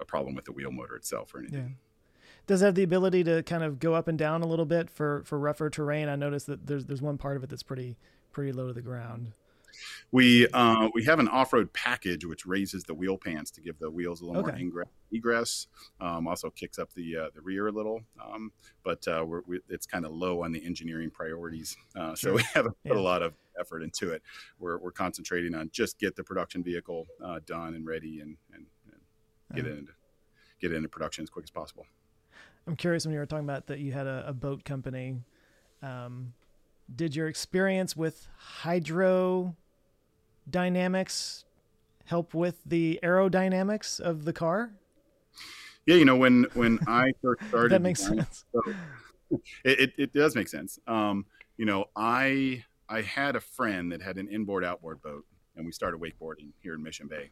[0.00, 1.58] a problem with the wheel motor itself or anything.
[1.58, 1.82] Yeah.
[2.46, 4.90] Does it have the ability to kind of go up and down a little bit
[4.90, 6.08] for for rougher terrain?
[6.08, 7.96] I noticed that there's there's one part of it that's pretty
[8.32, 9.32] pretty low to the ground.
[10.12, 13.78] We uh, we have an off road package which raises the wheel pants to give
[13.78, 14.52] the wheels a little okay.
[14.52, 15.66] more ingress, egress.
[16.00, 18.52] Um, also kicks up the uh, the rear a little, um,
[18.84, 21.76] but uh, we, it's kind of low on the engineering priorities.
[21.94, 22.16] Uh, sure.
[22.16, 23.00] So we haven't put yeah.
[23.00, 24.22] a lot of effort into it.
[24.58, 28.66] We're, we're concentrating on just get the production vehicle uh, done and ready and, and,
[28.86, 29.00] and
[29.54, 29.74] get uh-huh.
[29.74, 29.92] it into
[30.60, 31.86] get it into production as quick as possible.
[32.66, 35.20] I'm curious when you were talking about that you had a, a boat company.
[35.82, 36.32] Um,
[36.94, 39.54] did your experience with hydro
[40.48, 41.44] dynamics
[42.04, 44.72] help with the aerodynamics of the car?
[45.86, 48.44] Yeah, you know when when I first started, that makes sense.
[48.52, 48.74] So,
[49.64, 50.78] it, it, it does make sense.
[50.86, 55.24] Um, you know, I I had a friend that had an inboard outboard boat,
[55.56, 57.30] and we started wakeboarding here in Mission Bay.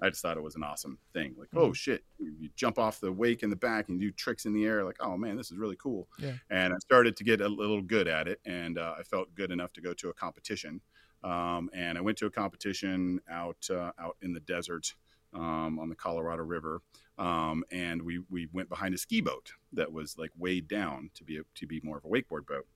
[0.00, 1.34] I just thought it was an awesome thing.
[1.38, 1.70] Like, oh, mm-hmm.
[1.70, 4.64] oh shit, you jump off the wake in the back and do tricks in the
[4.64, 4.84] air.
[4.84, 6.08] Like, oh man, this is really cool.
[6.18, 6.34] Yeah.
[6.50, 9.50] And I started to get a little good at it, and uh, I felt good
[9.50, 10.80] enough to go to a competition.
[11.24, 14.94] Um, and I went to a competition out uh, out in the desert
[15.32, 16.82] um, on the Colorado River,
[17.18, 21.24] um, and we we went behind a ski boat that was like weighed down to
[21.24, 22.66] be a, to be more of a wakeboard boat.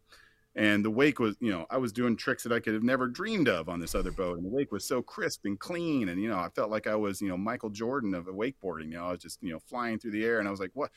[0.55, 3.07] And the wake was, you know, I was doing tricks that I could have never
[3.07, 6.21] dreamed of on this other boat, and the wake was so crisp and clean, and
[6.21, 8.87] you know, I felt like I was, you know, Michael Jordan of wakeboarding.
[8.87, 10.71] You know, I was just, you know, flying through the air, and I was like,
[10.73, 10.91] what?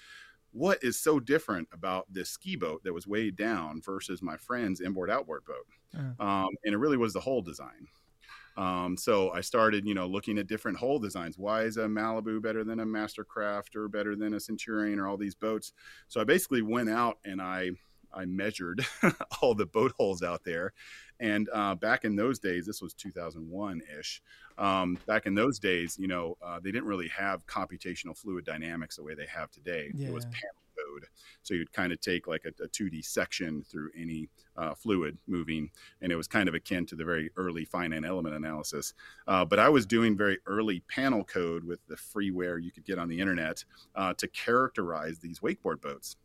[0.52, 4.82] What is so different about this ski boat that was weighed down versus my friend's
[4.82, 5.66] inboard outboard boat?
[5.98, 6.24] Uh.
[6.24, 7.88] Um, and it really was the whole design.
[8.58, 11.38] Um, so I started, you know, looking at different hull designs.
[11.38, 15.18] Why is a Malibu better than a Mastercraft or better than a Centurion or all
[15.18, 15.72] these boats?
[16.10, 17.72] So I basically went out and I
[18.14, 18.86] I measured
[19.42, 20.74] all the boat hulls out there.
[21.20, 24.22] And uh, back in those days, this was 2001 ish.
[24.58, 28.96] Um, back in those days, you know, uh, they didn't really have computational fluid dynamics
[28.96, 29.92] the way they have today.
[29.94, 30.08] Yeah.
[30.08, 31.06] It was panel code.
[31.44, 35.70] So you'd kind of take like a, a 2D section through any uh, fluid moving,
[36.02, 38.94] and it was kind of akin to the very early finite element analysis.
[39.28, 42.98] Uh, but I was doing very early panel code with the freeware you could get
[42.98, 43.64] on the internet
[43.96, 46.16] uh, to characterize these wakeboard boats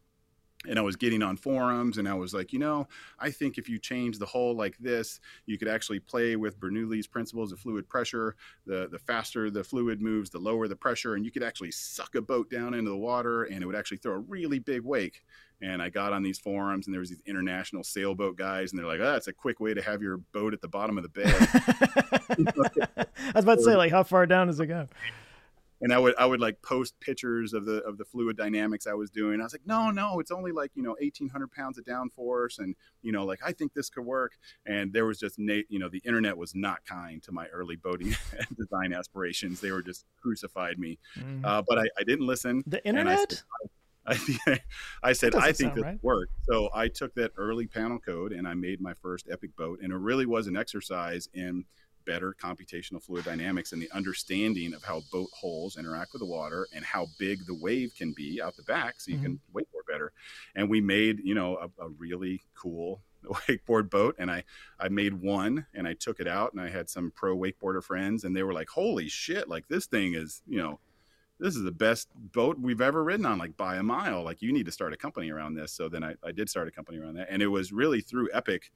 [0.69, 2.88] and I was getting on forums and I was like, you know,
[3.19, 7.07] I think if you change the hull like this, you could actually play with Bernoulli's
[7.07, 8.35] principles of fluid pressure.
[8.66, 12.14] The the faster the fluid moves, the lower the pressure, and you could actually suck
[12.14, 15.23] a boat down into the water and it would actually throw a really big wake.
[15.62, 18.87] and I got on these forums, and there was these international sailboat guys, and they're
[18.87, 21.09] like, "Oh, that's a quick way to have your boat at the bottom of the
[21.09, 21.25] bay."
[22.99, 24.87] I was about to say, like, how far down does it go?
[25.81, 28.95] And I would I would like post pictures of the of the fluid dynamics I
[28.95, 29.41] was doing.
[29.41, 32.59] I was like, no, no, it's only like you know eighteen hundred pounds of downforce,
[32.59, 34.33] and you know like I think this could work.
[34.67, 37.77] And there was just Nate, you know, the internet was not kind to my early
[37.77, 38.15] boating
[38.57, 39.61] design aspirations.
[39.61, 40.99] They were just crucified me.
[41.19, 41.45] Mm.
[41.45, 42.62] Uh, but I, I, didn't listen.
[42.67, 43.43] The internet.
[44.07, 44.19] I,
[45.03, 45.99] I, said, I think this right.
[46.03, 46.33] worked.
[46.49, 49.81] So I took that early panel code and I made my first Epic boat.
[49.83, 51.65] And it really was an exercise in
[52.07, 56.66] better computational fluid dynamics and the understanding of how boat hulls interact with the water
[56.75, 59.25] and how big the wave can be out the back so you mm-hmm.
[59.25, 60.12] can wakeboard better.
[60.55, 64.45] And we made, you know, a, a really cool wakeboard boat and I
[64.79, 68.25] I made one and I took it out and I had some pro wakeboarder friends
[68.25, 70.79] and they were like, "Holy shit, like this thing is, you know,
[71.38, 74.23] this is the best boat we've ever ridden on, like by a mile.
[74.23, 75.73] Like you need to start a company around this.
[75.73, 77.29] So then I, I did start a company around that.
[77.31, 78.71] And it was really through Epic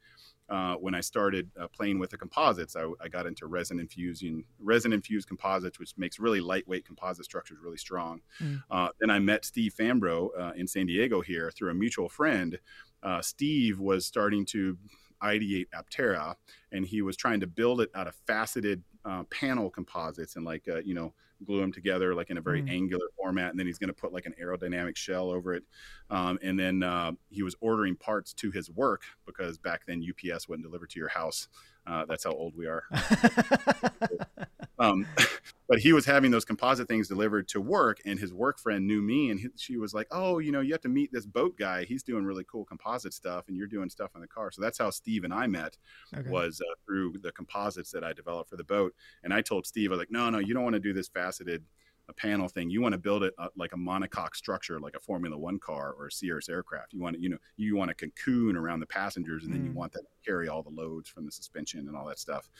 [0.50, 2.74] uh, when I started uh, playing with the composites.
[2.74, 7.58] I, I, got into resin infusing, resin infused composites, which makes really lightweight composite structures
[7.62, 8.20] really strong.
[8.42, 8.62] Mm.
[8.68, 12.58] Uh, then I met Steve Fambro uh, in San Diego here through a mutual friend.
[13.02, 14.76] Uh, Steve was starting to
[15.22, 16.34] ideate Aptera,
[16.72, 20.66] and he was trying to build it out of faceted uh, panel composites and like
[20.84, 22.70] you know glue them together like in a very mm.
[22.70, 25.64] angular format, and then he's going to put like an aerodynamic shell over it.
[26.10, 30.48] Um, and then uh, he was ordering parts to his work because back then UPS
[30.48, 31.48] wouldn't deliver to your house.
[31.86, 32.84] Uh, that's how old we are.
[34.80, 35.06] um,
[35.68, 39.00] but he was having those composite things delivered to work, and his work friend knew
[39.00, 41.56] me, and he, she was like, "Oh, you know, you have to meet this boat
[41.56, 41.84] guy.
[41.84, 44.78] He's doing really cool composite stuff, and you're doing stuff on the car." So that's
[44.78, 45.76] how Steve and I met,
[46.16, 46.28] okay.
[46.28, 48.94] was uh, through the composites that I developed for the boat.
[49.22, 51.08] And I told Steve, I was like, "No, no, you don't want to do this
[51.08, 51.64] faceted."
[52.10, 52.68] a panel thing.
[52.68, 55.94] You want to build it uh, like a monocoque structure, like a Formula One car
[55.96, 56.92] or a Cirrus aircraft.
[56.92, 59.66] You want to, you know, you want a cocoon around the passengers, and then mm.
[59.66, 62.50] you want that to carry all the loads from the suspension and all that stuff.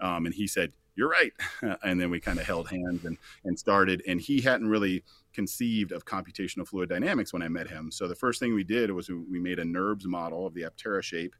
[0.00, 1.32] Um, and he said, "You're right."
[1.82, 4.02] and then we kind of held hands and and started.
[4.06, 7.90] And he hadn't really conceived of computational fluid dynamics when I met him.
[7.90, 11.02] So the first thing we did was we made a NURBS model of the Aptera
[11.02, 11.34] shape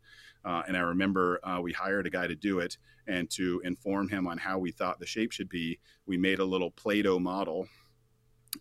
[0.44, 4.08] uh, and I remember uh, we hired a guy to do it and to inform
[4.08, 5.78] him on how we thought the shape should be.
[6.06, 7.68] We made a little Play Doh model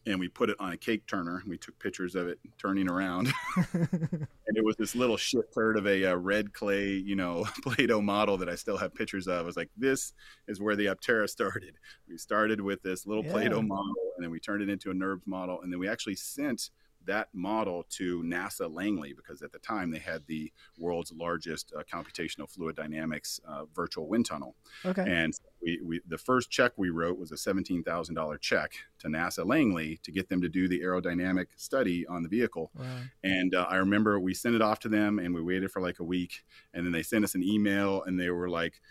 [0.06, 1.44] and we put it on a cake turner.
[1.48, 3.32] We took pictures of it turning around.
[3.74, 7.46] and it was this little shit turd of a, a uh, red clay, you know,
[7.64, 9.40] Play Doh model that I still have pictures of.
[9.40, 10.14] I was like, this
[10.48, 11.76] is where the Aptera started.
[12.08, 13.32] We started with this little yeah.
[13.32, 15.62] Play Doh model and then we turned it into a NURBS model.
[15.62, 16.70] And then we actually sent
[17.10, 21.82] that model to NASA Langley because at the time they had the world's largest uh,
[21.92, 24.56] computational fluid dynamics uh, virtual wind tunnel.
[24.86, 25.04] Okay.
[25.06, 29.08] And we, we the first check we wrote was a seventeen thousand dollar check to
[29.08, 32.72] NASA Langley to get them to do the aerodynamic study on the vehicle.
[32.76, 32.86] Wow.
[33.24, 36.00] And uh, I remember we sent it off to them and we waited for like
[36.00, 36.44] a week,
[36.74, 38.82] and then they sent us an email and they were like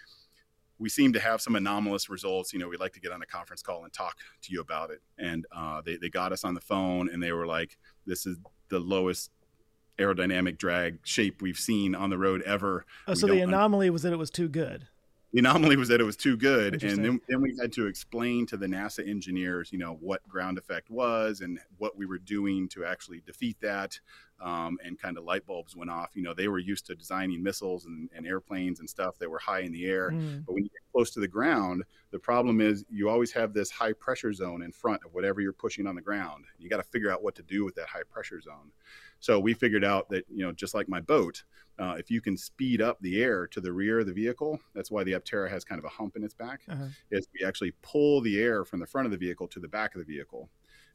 [0.78, 2.52] we seem to have some anomalous results.
[2.52, 4.90] You know, we'd like to get on a conference call and talk to you about
[4.90, 5.00] it.
[5.18, 7.76] And uh, they, they got us on the phone and they were like,
[8.08, 8.36] this is
[8.70, 9.30] the lowest
[9.98, 12.84] aerodynamic drag shape we've seen on the road ever.
[13.06, 14.88] Oh, so the anomaly un- was that it was too good.
[15.32, 16.82] The anomaly was that it was too good.
[16.82, 20.56] And then, then we had to explain to the NASA engineers, you know, what ground
[20.56, 24.00] effect was and what we were doing to actually defeat that
[24.40, 26.12] um, and kind of light bulbs went off.
[26.14, 29.38] You know, they were used to designing missiles and, and airplanes and stuff that were
[29.38, 30.12] high in the air.
[30.12, 30.46] Mm.
[30.46, 33.70] But when you get close to the ground, the problem is you always have this
[33.70, 36.44] high pressure zone in front of whatever you're pushing on the ground.
[36.58, 38.70] You got to figure out what to do with that high pressure zone.
[39.20, 41.42] So we figured out that, you know, just like my boat,
[41.78, 44.90] uh, if you can speed up the air to the rear of the vehicle, that's
[44.90, 46.86] why the Aptera has kind of a hump in its back, uh-huh.
[47.10, 49.94] is we actually pull the air from the front of the vehicle to the back
[49.94, 50.48] of the vehicle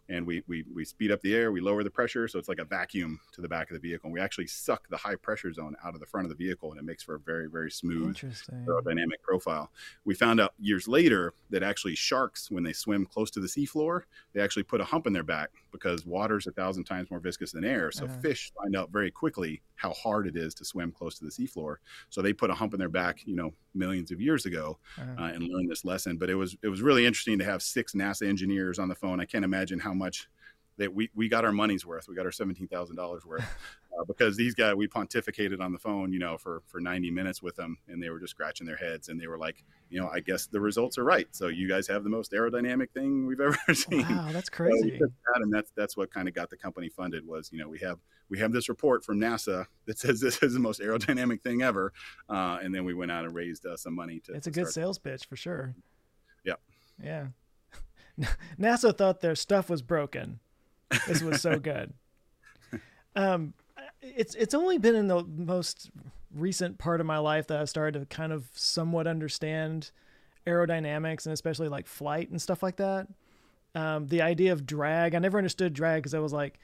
[0.09, 2.59] and we, we we speed up the air, we lower the pressure, so it's like
[2.59, 4.07] a vacuum to the back of the vehicle.
[4.07, 6.71] And we actually suck the high pressure zone out of the front of the vehicle,
[6.71, 9.71] and it makes for a very very smooth aerodynamic profile.
[10.03, 14.01] We found out years later that actually sharks, when they swim close to the seafloor,
[14.33, 17.51] they actually put a hump in their back because water's a thousand times more viscous
[17.51, 17.91] than air.
[17.91, 18.19] So uh-huh.
[18.21, 21.75] fish find out very quickly how hard it is to swim close to the seafloor.
[22.09, 25.21] So they put a hump in their back, you know, millions of years ago, uh-huh.
[25.21, 26.17] uh, and learned this lesson.
[26.17, 29.19] But it was it was really interesting to have six NASA engineers on the phone.
[29.19, 30.29] I can't imagine how much
[30.77, 32.07] that we, we got our money's worth.
[32.07, 33.41] We got our seventeen thousand dollars worth
[33.99, 37.41] uh, because these guys we pontificated on the phone, you know, for for ninety minutes
[37.41, 40.09] with them, and they were just scratching their heads, and they were like, you know,
[40.09, 41.27] I guess the results are right.
[41.31, 44.01] So you guys have the most aerodynamic thing we've ever seen.
[44.01, 44.97] Wow, that's crazy.
[44.99, 47.69] So that, and that's that's what kind of got the company funded was you know
[47.69, 51.41] we have we have this report from NASA that says this is the most aerodynamic
[51.41, 51.93] thing ever,
[52.29, 54.33] uh, and then we went out and raised uh, some money to.
[54.33, 55.75] It's a good sales pitch for sure.
[56.43, 56.55] Yeah.
[57.01, 57.27] Yeah.
[58.59, 60.39] NASA thought their stuff was broken
[61.07, 61.93] this was so good.
[63.15, 63.53] Um,
[64.01, 65.91] it's it's only been in the most
[66.33, 69.91] recent part of my life that I started to kind of somewhat understand
[70.47, 73.07] aerodynamics and especially like flight and stuff like that.
[73.75, 76.59] Um, the idea of drag, I never understood drag because I was like,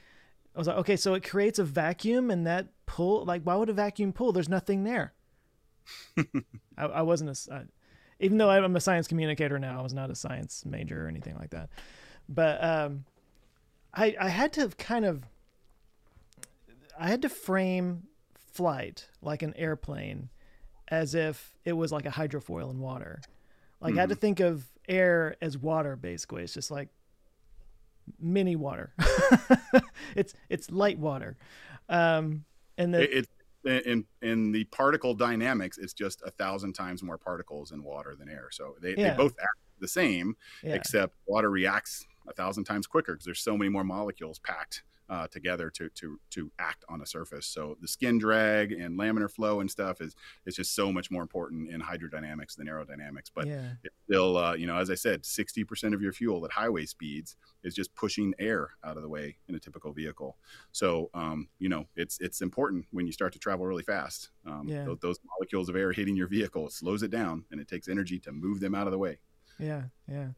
[0.54, 3.68] I was like, okay, so it creates a vacuum and that pull, like, why would
[3.68, 4.32] a vacuum pull?
[4.32, 5.12] There's nothing there.
[6.76, 7.62] I, I, wasn't a, I,
[8.20, 11.36] even though I'm a science communicator now, I was not a science major or anything
[11.36, 11.70] like that.
[12.28, 13.04] But um,
[13.92, 15.24] I, I had to kind of,
[16.98, 18.04] I had to frame
[18.52, 20.28] flight like an airplane
[20.88, 23.20] as if it was like a hydrofoil in water.
[23.80, 23.98] Like mm-hmm.
[23.98, 24.20] I had to mm-hmm.
[24.20, 26.42] think of air as water basically.
[26.42, 26.88] It's just like
[28.18, 28.92] mini water.
[30.16, 31.36] it's it's light water.
[31.88, 32.44] Um
[32.76, 33.28] and the it,
[33.64, 38.16] it, in in the particle dynamics, it's just a thousand times more particles in water
[38.18, 38.48] than air.
[38.50, 39.10] So they, yeah.
[39.10, 40.74] they both act the same, yeah.
[40.74, 45.26] except water reacts a thousand times quicker because there's so many more molecules packed uh,
[45.26, 47.44] together to to to act on a surface.
[47.44, 50.14] So the skin drag and laminar flow and stuff is
[50.46, 53.30] is just so much more important in hydrodynamics than aerodynamics.
[53.34, 53.72] But yeah.
[53.82, 56.86] it's still, uh, you know, as I said, sixty percent of your fuel at highway
[56.86, 60.36] speeds is just pushing air out of the way in a typical vehicle.
[60.70, 64.30] So um, you know, it's it's important when you start to travel really fast.
[64.46, 64.84] Um, yeah.
[64.84, 68.20] those, those molecules of air hitting your vehicle slows it down, and it takes energy
[68.20, 69.18] to move them out of the way.
[69.58, 70.28] Yeah, yeah.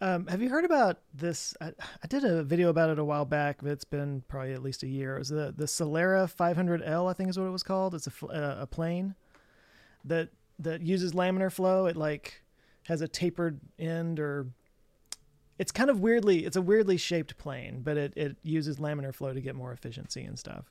[0.00, 1.54] Um, have you heard about this?
[1.60, 1.72] I,
[2.02, 4.82] I, did a video about it a while back, but it's been probably at least
[4.82, 5.16] a year.
[5.16, 7.94] It was the the Celera 500L, I think is what it was called.
[7.94, 9.14] It's a uh, a plane
[10.04, 11.86] that that uses laminar flow.
[11.86, 12.42] It like
[12.86, 14.48] has a tapered end, or
[15.58, 19.32] it's kind of weirdly it's a weirdly shaped plane, but it it uses laminar flow
[19.32, 20.70] to get more efficiency and stuff.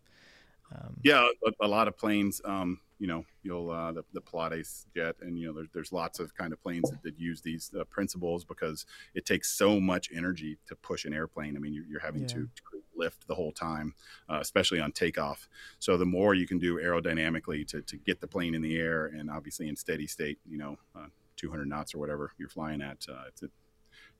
[0.72, 2.42] Um, yeah, a, a, lot of planes.
[2.46, 6.20] Um, you know, you'll uh, the, the Pilatus jet, and you know, there's there's lots
[6.20, 10.10] of kind of planes that, that use these uh, principles because it takes so much
[10.14, 11.56] energy to push an airplane.
[11.56, 12.28] I mean, you're, you're having yeah.
[12.28, 12.62] to, to,
[12.96, 13.94] lift the whole time,
[14.30, 15.48] uh, especially on takeoff.
[15.80, 19.06] So the more you can do aerodynamically to to get the plane in the air,
[19.06, 21.08] and obviously in steady state, you know, uh,
[21.38, 23.44] 200 knots or whatever you're flying at, uh, it's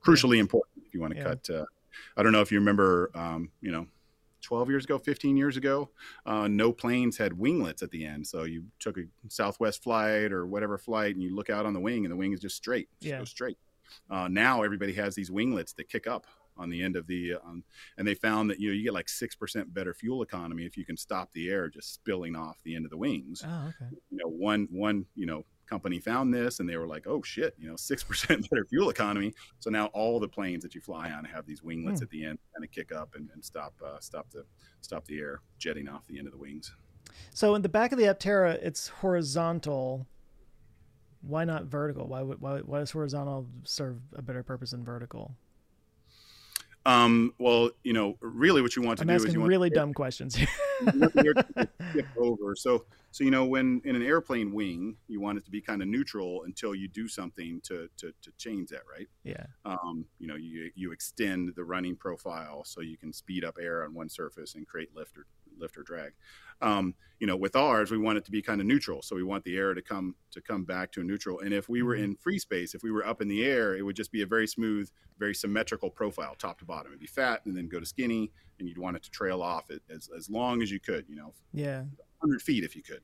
[0.04, 0.42] crucially yeah.
[0.42, 1.26] important if you want to yeah.
[1.26, 1.50] cut.
[1.50, 1.66] Uh,
[2.16, 3.88] I don't know if you remember, um, you know
[4.42, 5.90] 12 years ago, 15 years ago,
[6.26, 8.26] uh, no planes had winglets at the end.
[8.26, 11.80] So you took a Southwest flight or whatever flight, and you look out on the
[11.80, 13.24] wing, and the wing is just straight, just yeah.
[13.26, 13.58] straight.
[14.10, 16.28] Uh, now everybody has these winglets that kick up
[16.58, 17.64] on the end of the, um,
[17.98, 20.78] and they found that you know you get like six percent better fuel economy if
[20.78, 23.44] you can stop the air just spilling off the end of the wings.
[23.46, 23.96] Oh, okay.
[24.12, 27.56] You know, one one you know company found this and they were like, oh shit,
[27.60, 29.34] you know, 6% better fuel economy.
[29.60, 32.04] So now all the planes that you fly on have these winglets mm.
[32.04, 34.46] at the end kind of kick up and, and stop, uh, stop the,
[34.82, 36.74] stop the air jetting off the end of the wings.
[37.34, 40.08] So in the back of the Aptera, it's horizontal.
[41.22, 42.08] Why not vertical?
[42.08, 45.36] Why, why, why does horizontal serve a better purpose than vertical?
[46.90, 49.70] Um, well, you know, really what you want to I'm do is you want really
[49.70, 50.38] to, dumb questions.
[52.18, 52.56] over.
[52.56, 55.82] So, so you know, when in an airplane wing, you want it to be kind
[55.84, 59.08] of neutral until you do something to to, to change that, right?
[59.24, 59.46] Yeah.
[59.66, 63.84] Um, you know, you you extend the running profile so you can speed up air
[63.84, 65.26] on one surface and create lift or
[65.60, 66.14] lift or drag.
[66.62, 69.02] Um, you know, with ours, we want it to be kind of neutral.
[69.02, 71.40] So we want the air to come to come back to a neutral.
[71.40, 72.06] And if we were mm-hmm.
[72.06, 74.26] in free space, if we were up in the air, it would just be a
[74.26, 76.92] very smooth, very symmetrical profile, top to bottom.
[76.92, 79.70] It'd be fat and then go to skinny, and you'd want it to trail off
[79.90, 81.06] as as long as you could.
[81.10, 81.80] You know, yeah,
[82.20, 83.02] 100 feet if you could.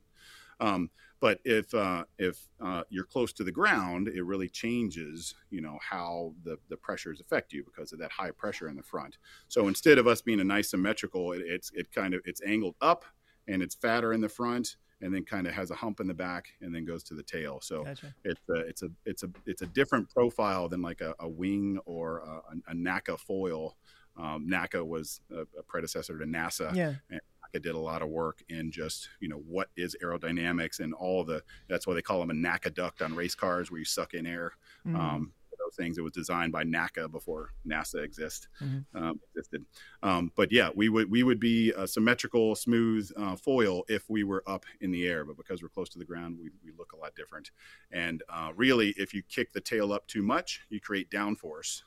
[0.60, 0.90] Um,
[1.20, 5.78] but if uh, if uh, you're close to the ground, it really changes, you know,
[5.80, 9.16] how the, the pressures affect you because of that high pressure in the front.
[9.48, 12.76] So instead of us being a nice symmetrical, it, it's it kind of it's angled
[12.80, 13.04] up
[13.48, 16.14] and it's fatter in the front and then kind of has a hump in the
[16.14, 17.60] back and then goes to the tail.
[17.60, 18.14] So gotcha.
[18.24, 21.78] it's a it's a it's a it's a different profile than like a, a wing
[21.86, 23.76] or a, a NACA foil.
[24.18, 26.74] Um, NACA was a, a, predecessor to NASA.
[26.74, 26.94] Yeah.
[27.10, 27.20] And
[27.56, 31.24] NACA did a lot of work in just you know what is aerodynamics and all
[31.24, 34.14] the that's why they call them a NACA duct on race cars where you suck
[34.14, 34.52] in air.
[34.86, 34.98] Mm.
[34.98, 35.98] Um, those things.
[35.98, 38.96] It was designed by NACA before NASA exist, mm-hmm.
[38.96, 39.64] um, existed.
[40.02, 44.22] Um, but yeah, we would we would be a symmetrical, smooth uh, foil if we
[44.22, 45.24] were up in the air.
[45.24, 47.50] But because we're close to the ground, we, we look a lot different.
[47.90, 51.82] And uh, really, if you kick the tail up too much, you create downforce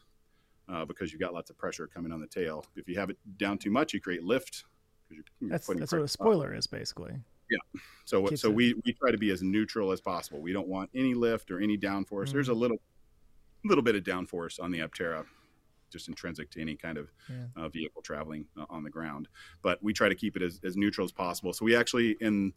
[0.72, 2.66] uh, because you've got lots of pressure coming on the tail.
[2.76, 4.66] If you have it down too much, you create lift.
[5.10, 7.14] You're, you're that's that's what a spoiler is basically.
[7.50, 7.82] Yeah.
[8.06, 8.56] So Keeps so it.
[8.56, 10.40] we we try to be as neutral as possible.
[10.40, 12.26] We don't want any lift or any downforce.
[12.26, 12.34] Mm-hmm.
[12.34, 12.78] There's a little
[13.66, 15.26] little bit of downforce on the Aptera,
[15.92, 17.64] just intrinsic to any kind of yeah.
[17.64, 19.28] uh, vehicle traveling uh, on the ground.
[19.62, 21.54] But we try to keep it as, as neutral as possible.
[21.54, 22.54] So we actually, in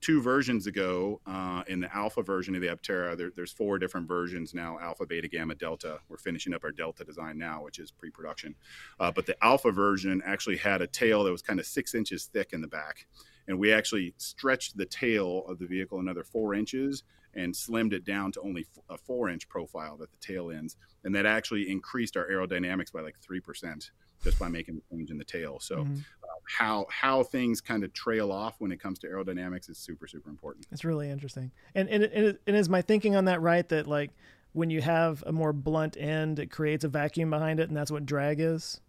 [0.00, 4.06] two versions ago, uh, in the alpha version of the Aptera, there, there's four different
[4.06, 5.98] versions now alpha, beta, gamma, delta.
[6.08, 8.54] We're finishing up our delta design now, which is pre production.
[8.98, 12.26] Uh, but the alpha version actually had a tail that was kind of six inches
[12.26, 13.06] thick in the back
[13.50, 17.02] and we actually stretched the tail of the vehicle another four inches
[17.34, 20.76] and slimmed it down to only a four inch profile at the tail ends.
[21.02, 23.90] And that actually increased our aerodynamics by like 3%
[24.22, 25.58] just by making the change in the tail.
[25.60, 25.94] So mm-hmm.
[25.94, 26.26] uh,
[26.58, 30.30] how, how things kind of trail off when it comes to aerodynamics is super, super
[30.30, 30.66] important.
[30.70, 31.50] It's really interesting.
[31.74, 33.68] And, and, and, and is my thinking on that right?
[33.68, 34.10] That like
[34.52, 37.90] when you have a more blunt end, it creates a vacuum behind it and that's
[37.90, 38.80] what drag is?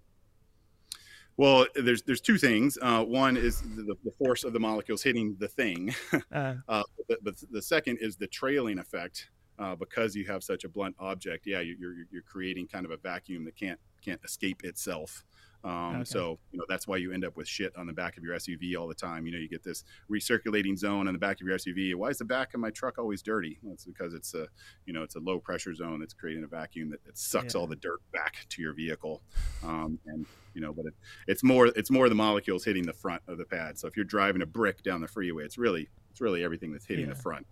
[1.37, 2.77] Well, there's there's two things.
[2.81, 5.95] Uh, one is the, the, force of the molecules hitting the thing,
[6.31, 9.29] uh, uh, but, but, the second is the trailing effect.
[9.57, 12.97] Uh, because you have such a blunt object, yeah, you're, you're creating kind of a
[12.97, 15.23] vacuum that can't can't escape itself.
[15.63, 16.03] Um, okay.
[16.05, 18.35] So you know that's why you end up with shit on the back of your
[18.35, 19.25] SUV all the time.
[19.25, 21.93] You know you get this recirculating zone on the back of your SUV.
[21.93, 23.59] Why is the back of my truck always dirty?
[23.61, 24.47] Well, it's because it's a
[24.85, 27.61] you know it's a low pressure zone that's creating a vacuum that, that sucks yeah.
[27.61, 29.21] all the dirt back to your vehicle.
[29.63, 30.25] Um, and
[30.55, 30.93] you know, but it,
[31.27, 33.77] it's more it's more the molecules hitting the front of the pad.
[33.77, 36.85] So if you're driving a brick down the freeway, it's really it's really everything that's
[36.85, 37.13] hitting yeah.
[37.13, 37.45] the front.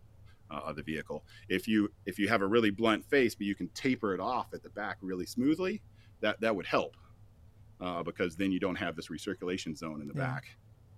[0.51, 1.23] Uh, of the vehicle.
[1.47, 4.47] If you if you have a really blunt face, but you can taper it off
[4.51, 5.79] at the back really smoothly,
[6.21, 6.95] that that would help
[7.81, 10.25] uh, because then you don't have this recirculation zone in the yeah.
[10.25, 10.45] back.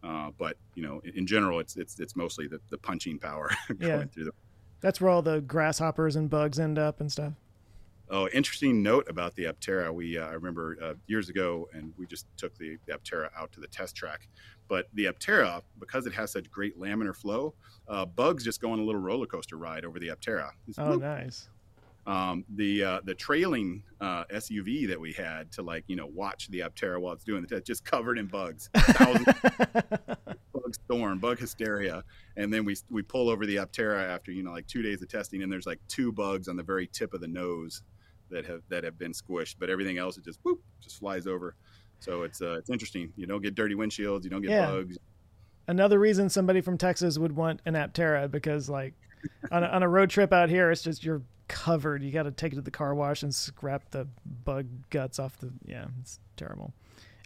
[0.04, 3.52] Uh, but you know, in, in, general, it's it's it's mostly the, the punching power
[3.68, 4.06] going yeah.
[4.06, 4.32] through the.
[4.80, 7.34] That's where all the grasshoppers and bugs end up and stuff.
[8.10, 9.94] Oh, interesting note about the Aptera.
[9.94, 13.52] We uh, I remember uh, years ago, and we just took the, the, Aptera out
[13.54, 14.28] to the test track.
[14.68, 17.54] But the Aptera, because it has such great laminar flow,
[17.88, 20.50] uh, bugs just go on a little roller coaster ride over the Aptera.
[20.80, 21.48] oh, whoop, nice
[22.08, 26.48] um, the uh, the trailing uh, SUV that we had to like you know watch
[26.50, 32.04] the Aptera while it's doing the test, just covered in bugs, bug storm, bug hysteria,
[32.38, 35.10] and then we we pull over the Aptera after you know like two days of
[35.10, 37.84] testing, and there's like two bugs on the very tip of the nose
[38.32, 41.56] that have that have been squished, but everything else it just whoop just flies over.
[42.00, 43.14] So it's uh, it's interesting.
[43.16, 44.72] You don't get dirty windshields, you don't get yeah.
[44.72, 44.98] bugs.
[45.68, 48.96] Another reason somebody from Texas would want an Aptera because like
[49.52, 51.22] on a, on a road trip out here, it's just you're
[51.52, 52.02] covered.
[52.02, 54.08] You got to take it to the car wash and scrap the
[54.46, 55.52] bug guts off the.
[55.66, 56.74] Yeah, it's terrible.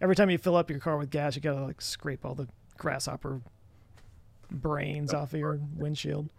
[0.02, 2.36] Every time you fill up your car with gas, you got to like scrape all
[2.36, 2.48] the
[2.78, 3.40] grasshopper
[4.52, 6.30] brains off of your windshield.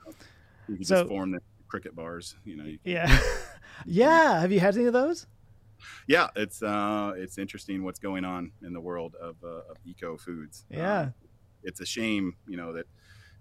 [0.69, 2.65] You can so, just form the cricket bars, you know.
[2.65, 3.19] You yeah,
[3.87, 4.41] yeah.
[4.41, 5.27] Have you had any of those?
[6.07, 10.17] Yeah, it's uh, it's interesting what's going on in the world of, uh, of eco
[10.17, 10.65] foods.
[10.71, 11.15] Yeah, um,
[11.63, 12.87] it's a shame, you know that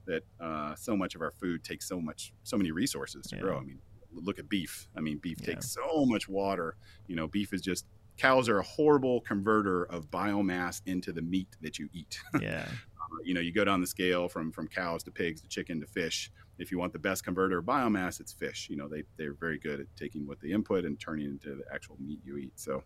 [0.06, 3.42] that uh, so much of our food takes so much so many resources to yeah.
[3.42, 3.58] grow.
[3.58, 3.80] I mean,
[4.24, 4.88] look at beef.
[4.96, 5.48] I mean, beef yeah.
[5.54, 6.76] takes so much water.
[7.08, 7.86] You know, beef is just
[8.18, 12.20] cows are a horrible converter of biomass into the meat that you eat.
[12.42, 12.66] Yeah.
[12.68, 15.80] uh, you know, you go down the scale from from cows to pigs to chicken
[15.82, 16.32] to fish.
[16.58, 18.68] If you want the best converter of biomass, it's fish.
[18.70, 21.56] You know, they they're very good at taking what they input and turning it into
[21.56, 22.54] the actual meat you eat.
[22.60, 22.84] So,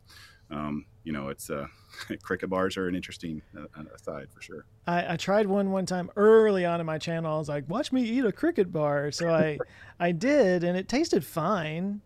[0.52, 1.68] um, you know, it's uh,
[2.22, 4.66] cricket bars are an interesting uh, aside for sure.
[4.88, 7.36] I, I, tried one one time early on in my channel.
[7.36, 9.12] I was like, watch me eat a cricket bar.
[9.12, 9.58] So I,
[10.00, 12.02] I did, and it tasted fine.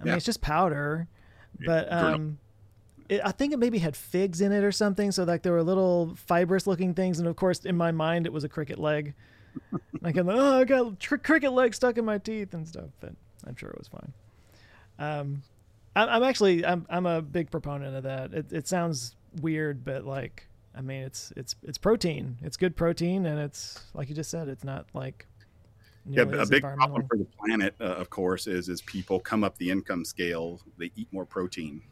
[0.00, 1.08] I mean, it's just powder,
[1.66, 2.38] but um,
[3.10, 5.12] it, I think it maybe had figs in it or something.
[5.12, 8.32] So like there were little fibrous looking things, and of course, in my mind, it
[8.32, 9.14] was a cricket leg.
[10.00, 12.90] like, I'm like, oh, I got tr- cricket leg stuck in my teeth and stuff.
[13.00, 13.12] But
[13.46, 14.12] I'm sure it was fine.
[14.98, 15.42] Um,
[15.96, 18.32] I'm actually I'm I'm a big proponent of that.
[18.32, 22.38] It it sounds weird, but like I mean it's it's it's protein.
[22.42, 25.26] It's good protein, and it's like you just said, it's not like
[26.08, 26.22] yeah.
[26.22, 29.70] A big problem for the planet, uh, of course, is is people come up the
[29.70, 30.60] income scale.
[30.78, 31.82] They eat more protein.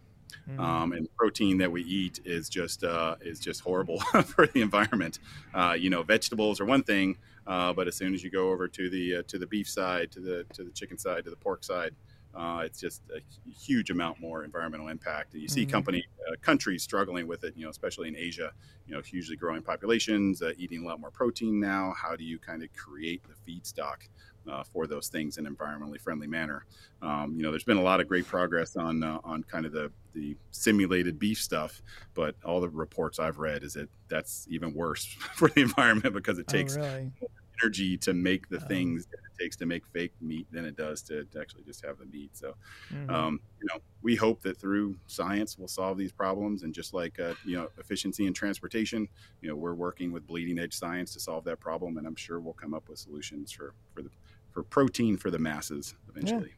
[0.48, 0.58] Mm.
[0.58, 5.18] Um, and protein that we eat is just uh, is just horrible for the environment.
[5.54, 8.66] Uh, you know, vegetables are one thing, uh, but as soon as you go over
[8.68, 11.36] to the uh, to the beef side, to the to the chicken side, to the
[11.36, 11.94] pork side,
[12.34, 13.20] uh, it's just a
[13.50, 15.32] huge amount more environmental impact.
[15.32, 15.70] And you see mm-hmm.
[15.70, 18.52] company uh, countries struggling with it, you know, especially in Asia,
[18.86, 21.94] you know, hugely growing populations, uh, eating a lot more protein now.
[21.96, 24.08] How do you kind of create the feedstock
[24.50, 26.64] uh, for those things in an environmentally friendly manner?
[27.02, 29.72] Um, you know, there's been a lot of great progress on uh, on kind of
[29.72, 31.82] the the simulated beef stuff,
[32.14, 35.04] but all the reports I've read is that that's even worse
[35.34, 37.12] for the environment because it oh, takes oh, really?
[37.60, 38.66] Energy to make the oh.
[38.66, 41.84] things that it takes to make fake meat than it does to, to actually just
[41.84, 42.36] have the meat.
[42.36, 42.54] So,
[42.92, 43.10] mm-hmm.
[43.10, 46.62] um, you know, we hope that through science we'll solve these problems.
[46.62, 49.08] And just like uh, you know, efficiency in transportation,
[49.40, 52.40] you know, we're working with bleeding edge science to solve that problem, and I'm sure
[52.40, 54.10] we'll come up with solutions for for the
[54.50, 56.48] for protein for the masses eventually.
[56.48, 56.54] Yeah.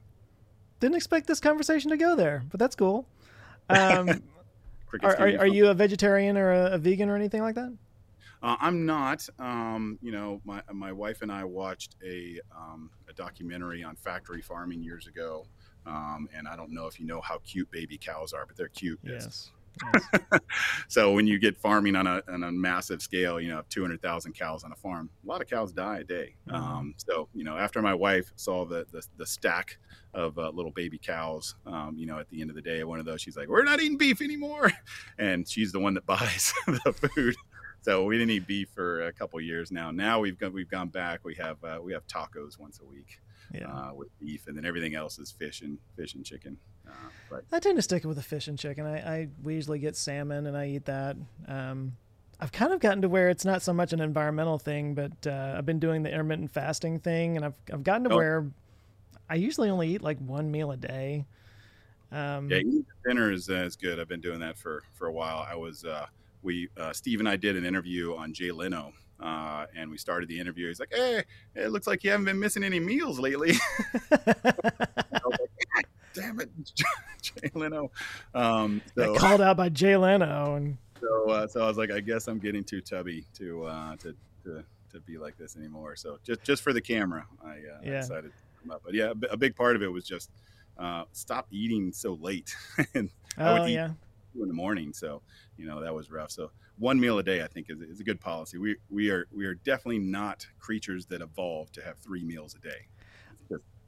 [0.80, 3.06] Didn't expect this conversation to go there, but that's cool.
[3.68, 4.08] Um,
[5.02, 7.72] are, are, are you a vegetarian or a, a vegan or anything like that?
[8.42, 9.28] Uh, I'm not.
[9.38, 14.40] Um, you know, my my wife and I watched a um, a documentary on factory
[14.40, 15.46] farming years ago,
[15.86, 18.68] um, and I don't know if you know how cute baby cows are, but they're
[18.68, 18.98] cute.
[19.02, 19.50] Yes.
[20.88, 24.64] so when you get farming on a, on a massive scale, you know, 200,000 cows
[24.64, 26.34] on a farm, a lot of cows die a day.
[26.48, 26.56] Mm-hmm.
[26.56, 29.78] Um, so, you know, after my wife saw the, the, the stack
[30.14, 32.98] of uh, little baby cows, um, you know, at the end of the day, one
[32.98, 34.70] of those, she's like, we're not eating beef anymore.
[35.18, 37.36] And she's the one that buys the food.
[37.82, 39.90] So we didn't eat beef for a couple years now.
[39.90, 41.20] Now we've got, we've gone back.
[41.24, 43.20] We have, uh, we have tacos once a week
[43.52, 43.66] yeah.
[43.68, 46.58] uh, with beef, and then everything else is fish and fish and chicken.
[46.86, 46.92] Uh,
[47.30, 48.86] but I tend to stick with the fish and chicken.
[48.86, 51.16] I, I we usually get salmon, and I eat that.
[51.46, 51.96] Um,
[52.40, 55.54] I've kind of gotten to where it's not so much an environmental thing, but uh,
[55.56, 58.16] I've been doing the intermittent fasting thing, and I've I've gotten to oh.
[58.16, 58.50] where
[59.28, 61.26] I usually only eat like one meal a day.
[62.12, 62.62] Um, yeah,
[63.06, 64.00] dinner is uh, is good.
[64.00, 65.46] I've been doing that for for a while.
[65.48, 66.06] I was uh,
[66.42, 70.28] we uh, Steve and I did an interview on Jay Leno uh, and we started
[70.28, 70.68] the interview.
[70.68, 71.24] He's like, "Hey,
[71.54, 73.54] it looks like you haven't been missing any meals lately."
[74.10, 76.50] like, Damn it,
[77.22, 77.90] Jay Leno.
[78.34, 82.00] Um, so, called out by Jay Leno, and so uh, so I was like, I
[82.00, 84.14] guess I'm getting too tubby to uh, to
[84.44, 85.96] to to be like this anymore.
[85.96, 87.98] So just just for the camera, I, uh, yeah.
[87.98, 88.82] I decided to come up.
[88.84, 90.30] But yeah, a big part of it was just
[90.78, 92.54] uh, stop eating so late.
[92.94, 93.90] and oh, I would oh, eat yeah.
[94.34, 95.22] In the morning, so
[95.56, 96.30] you know that was rough.
[96.30, 98.58] So one meal a day, I think, is, is a good policy.
[98.58, 102.58] We we are we are definitely not creatures that evolved to have three meals a
[102.58, 102.86] day.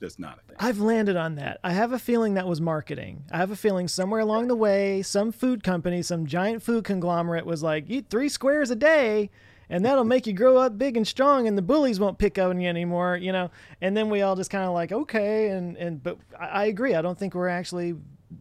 [0.00, 0.56] Just, not a thing.
[0.58, 1.60] I've landed on that.
[1.62, 3.22] I have a feeling that was marketing.
[3.30, 7.46] I have a feeling somewhere along the way, some food company, some giant food conglomerate
[7.46, 9.30] was like, eat three squares a day
[9.72, 12.60] and that'll make you grow up big and strong and the bullies won't pick on
[12.60, 16.02] you anymore you know and then we all just kind of like okay and and
[16.02, 17.94] but I, agree i don't think we're actually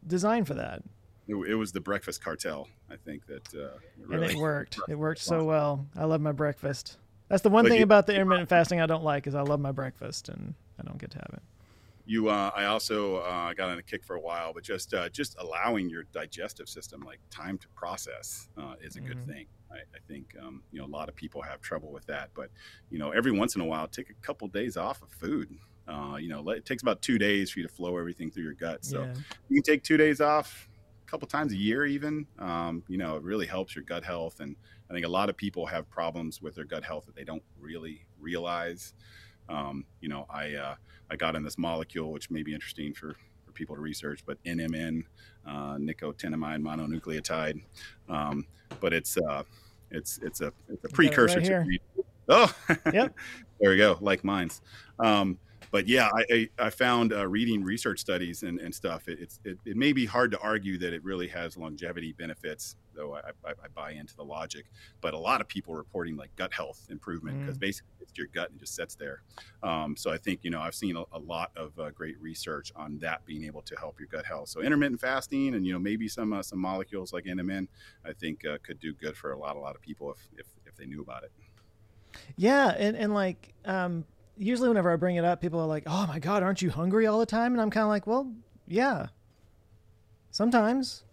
[0.06, 0.84] designed for that
[1.32, 2.68] it, it was the breakfast cartel.
[2.90, 4.80] I think that uh, really and it worked.
[4.90, 5.86] It worked so well.
[5.96, 6.98] I love my breakfast.
[7.30, 9.42] That's the one but thing you, about the intermittent fasting I don't like is I
[9.42, 11.42] love my breakfast and I don't get to have it.
[12.06, 15.08] You, uh, I also uh, got on a kick for a while, but just uh,
[15.10, 19.08] just allowing your digestive system like time to process uh, is a mm-hmm.
[19.08, 19.46] good thing.
[19.72, 22.50] I, I think um, you know a lot of people have trouble with that, but
[22.90, 25.58] you know every once in a while, take a couple days off of food.
[25.88, 28.54] Uh, you know, it takes about two days for you to flow everything through your
[28.54, 28.86] gut.
[28.86, 29.14] So yeah.
[29.50, 30.70] you can take two days off,
[31.12, 34.56] couple times a year even um, you know it really helps your gut health and
[34.90, 37.44] i think a lot of people have problems with their gut health that they don't
[37.60, 38.94] really realize.
[39.50, 40.76] Um, you know i uh,
[41.10, 44.42] i got in this molecule which may be interesting for for people to research but
[44.46, 45.04] nmn
[45.46, 47.62] uh, nicotinamide mononucleotide.
[48.10, 48.46] Um,
[48.80, 49.44] but it's uh,
[49.90, 52.54] it's it's a it's a precursor right to oh
[52.94, 53.14] yep.
[53.60, 54.62] there we go like mines.
[55.00, 55.38] Um,
[55.72, 59.08] but yeah, I, I, found uh, reading research studies and, and stuff.
[59.08, 62.76] It, it's it, it may be hard to argue that it really has longevity benefits,
[62.94, 64.66] though I, I, I buy into the logic.
[65.00, 67.62] But a lot of people reporting like gut health improvement because mm.
[67.62, 69.22] basically it's your gut and just sits there.
[69.64, 72.74] Um, so I think you know I've seen a, a lot of uh, great research
[72.76, 74.50] on that being able to help your gut health.
[74.50, 77.68] So intermittent fasting and you know maybe some uh, some molecules like NMN,
[78.06, 80.48] I think uh, could do good for a lot a lot of people if if,
[80.66, 81.32] if they knew about it.
[82.36, 84.04] Yeah, and and like um,
[84.42, 87.06] usually whenever I bring it up, people are like, "Oh my god, aren't you hungry
[87.06, 88.34] all the time?" And I'm kind of like, "Well,
[88.68, 89.08] yeah,
[90.32, 91.04] sometimes."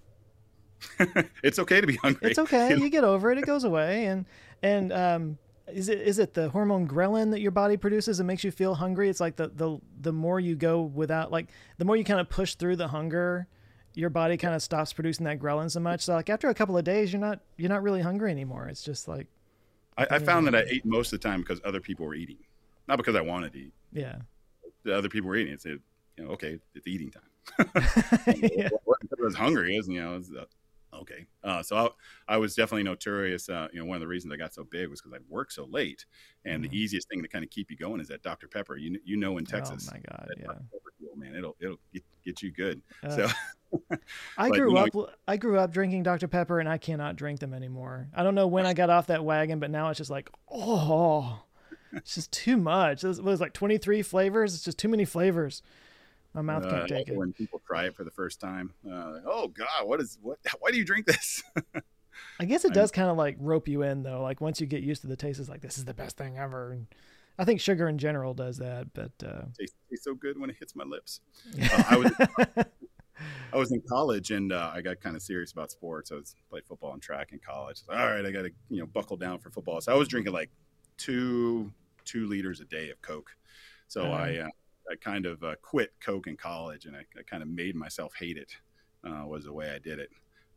[1.42, 2.30] it's okay to be hungry.
[2.30, 2.76] It's okay.
[2.76, 3.38] You get over it.
[3.38, 4.06] It goes away.
[4.06, 4.26] And
[4.62, 8.44] and um, is it is it the hormone ghrelin that your body produces that makes
[8.44, 9.08] you feel hungry?
[9.08, 11.48] It's like the the the more you go without like
[11.78, 13.48] the more you kind of push through the hunger,
[13.94, 16.02] your body kind of stops producing that ghrelin so much.
[16.02, 18.68] So like after a couple of days, you're not you're not really hungry anymore.
[18.68, 19.26] It's just like
[19.96, 22.38] I, I found that I ate most of the time because other people were eating
[22.88, 23.74] not because I wanted to eat.
[23.92, 24.16] Yeah.
[24.84, 25.52] The other people were eating.
[25.52, 25.78] It said,
[26.16, 27.22] you know, okay, it's eating time.
[28.42, 28.68] yeah.
[28.68, 30.44] I was hungry, is you know, was, uh,
[30.96, 31.26] okay.
[31.44, 33.48] Uh, so I, I, was definitely notorious.
[33.48, 35.52] Uh, you know, one of the reasons I got so big was because I worked
[35.52, 36.06] so late,
[36.44, 36.70] and mm-hmm.
[36.70, 38.76] the easiest thing to kind of keep you going is that Dr Pepper.
[38.76, 40.46] You you know, in Texas, oh my god, yeah,
[41.16, 42.82] man, it'll it'll get, get you good.
[43.10, 43.28] So.
[44.38, 44.88] I grew up.
[45.26, 48.08] I grew up drinking Dr Pepper, and I cannot drink them anymore.
[48.14, 51.42] I don't know when I got off that wagon, but now it's just like, oh,
[51.92, 53.04] it's just too much.
[53.04, 54.54] It was like 23 flavors.
[54.54, 55.62] It's just too many flavors.
[56.34, 57.16] My mouth can't uh, take it.
[57.16, 60.38] When people try it for the first time, uh, like, oh God, what is what?
[60.60, 61.42] Why do you drink this?
[62.38, 64.22] I guess it does kind of like rope you in though.
[64.22, 66.38] Like once you get used to the taste, it's like this is the best thing
[66.38, 66.72] ever.
[66.72, 66.86] And
[67.38, 68.92] I think sugar in general does that.
[68.92, 71.20] But uh, tastes, tastes so good when it hits my lips.
[71.60, 72.12] Uh, I was.
[73.52, 76.12] I was in college and uh, I got kind of serious about sports.
[76.12, 77.82] I was played football and track in college.
[77.88, 79.80] All right, I got to you know buckle down for football.
[79.80, 80.50] So I was drinking like
[80.98, 81.72] two
[82.04, 83.30] two liters a day of Coke.
[83.86, 84.22] So uh-huh.
[84.22, 84.48] I uh,
[84.90, 88.14] I kind of uh, quit Coke in college, and I, I, kind of made myself
[88.18, 88.52] hate it.
[89.04, 90.10] Uh, was the way I did it,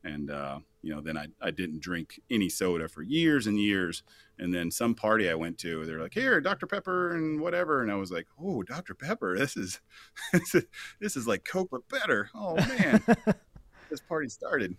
[0.03, 4.03] and uh, you know then I I didn't drink any soda for years and years.
[4.39, 7.91] And then some party I went to, they're like, "Here, Dr Pepper and whatever," and
[7.91, 9.79] I was like, "Oh, Dr Pepper, this is
[10.33, 10.63] this is,
[10.99, 13.03] this is like Coke but better." Oh man.
[13.91, 14.75] this party started.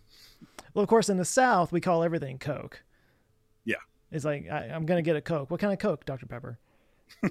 [0.74, 2.82] Well, of course, in the South, we call everything Coke.
[4.12, 5.50] It's like, I, am going to get a Coke.
[5.50, 6.26] What kind of Coke, Dr.
[6.26, 6.58] Pepper?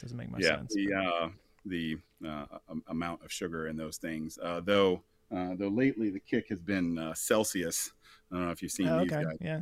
[0.00, 0.74] doesn't make much yeah, sense.
[0.74, 1.28] The, uh,
[1.64, 1.96] the
[2.26, 2.46] uh,
[2.88, 5.02] amount of sugar in those things, uh, though,
[5.34, 7.92] uh, though lately the kick has been uh, Celsius.
[8.30, 9.24] I don't know if you've seen oh, these okay.
[9.24, 9.36] guys.
[9.40, 9.60] Yeah.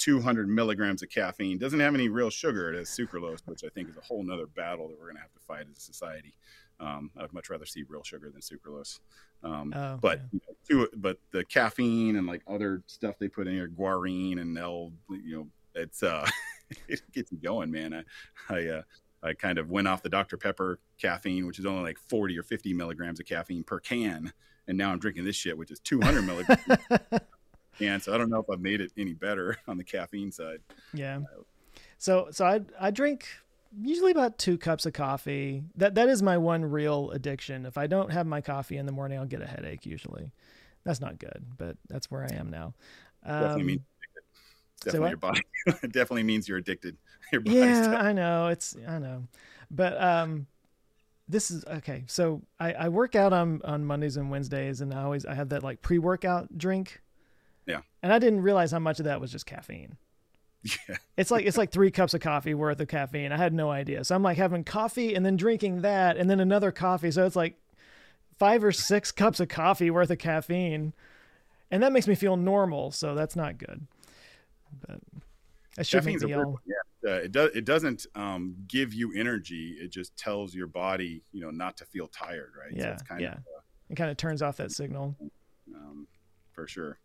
[0.00, 2.72] 200 milligrams of caffeine doesn't have any real sugar.
[2.72, 5.22] It has sucralose, which I think is a whole nother battle that we're going to
[5.22, 6.34] have to fight as a society.
[6.80, 8.98] Um, I'd much rather see real sugar than sucralose.
[9.44, 10.26] Um, Oh, but yeah.
[10.32, 14.40] you know, to, but the caffeine and like other stuff they put in here, guarana
[14.40, 16.28] and L, you know, it's uh,
[16.88, 17.92] it gets you going, man.
[17.94, 18.82] I I, uh,
[19.22, 22.42] I kind of went off the Dr Pepper caffeine, which is only like 40 or
[22.42, 24.32] 50 milligrams of caffeine per can,
[24.66, 26.62] and now I'm drinking this shit, which is 200 milligrams.
[27.80, 30.60] And so I don't know if I've made it any better on the caffeine side.
[30.92, 31.20] Yeah.
[31.98, 33.26] So so I I drink
[33.80, 35.62] usually about two cups of coffee.
[35.76, 37.66] That that is my one real addiction.
[37.66, 40.32] If I don't have my coffee in the morning, I'll get a headache usually.
[40.84, 42.74] That's not good, but that's where I am now.
[43.38, 43.80] Definitely Um, means
[44.86, 45.10] say definitely what?
[45.10, 45.42] your body.
[45.66, 46.96] it definitely means you're addicted.
[47.32, 48.48] Your yeah, I know.
[48.48, 49.24] It's I know.
[49.70, 50.46] But um
[51.28, 52.04] this is okay.
[52.08, 55.50] So I, I work out on, on Mondays and Wednesdays and I always I have
[55.50, 57.02] that like pre workout drink.
[57.66, 57.80] Yeah.
[58.02, 59.96] And I didn't realize how much of that was just caffeine.
[60.62, 60.96] yeah.
[61.16, 63.32] It's like it's like three cups of coffee worth of caffeine.
[63.32, 64.04] I had no idea.
[64.04, 67.10] So I'm like having coffee and then drinking that and then another coffee.
[67.10, 67.56] So it's like
[68.38, 70.92] five or six cups of coffee worth of caffeine.
[71.70, 73.86] And that makes me feel normal, so that's not good.
[74.86, 74.98] But
[75.76, 76.58] that should make Caffeine's a me all.
[76.66, 77.10] Yeah.
[77.12, 77.50] Uh, it does.
[77.54, 79.76] It doesn't um, give you energy.
[79.80, 82.72] It just tells your body, you know, not to feel tired, right?
[82.76, 83.32] Yeah, it's kind yeah.
[83.32, 85.16] of uh, it kind of turns off that signal.
[85.74, 86.06] um,
[86.52, 86.98] for sure.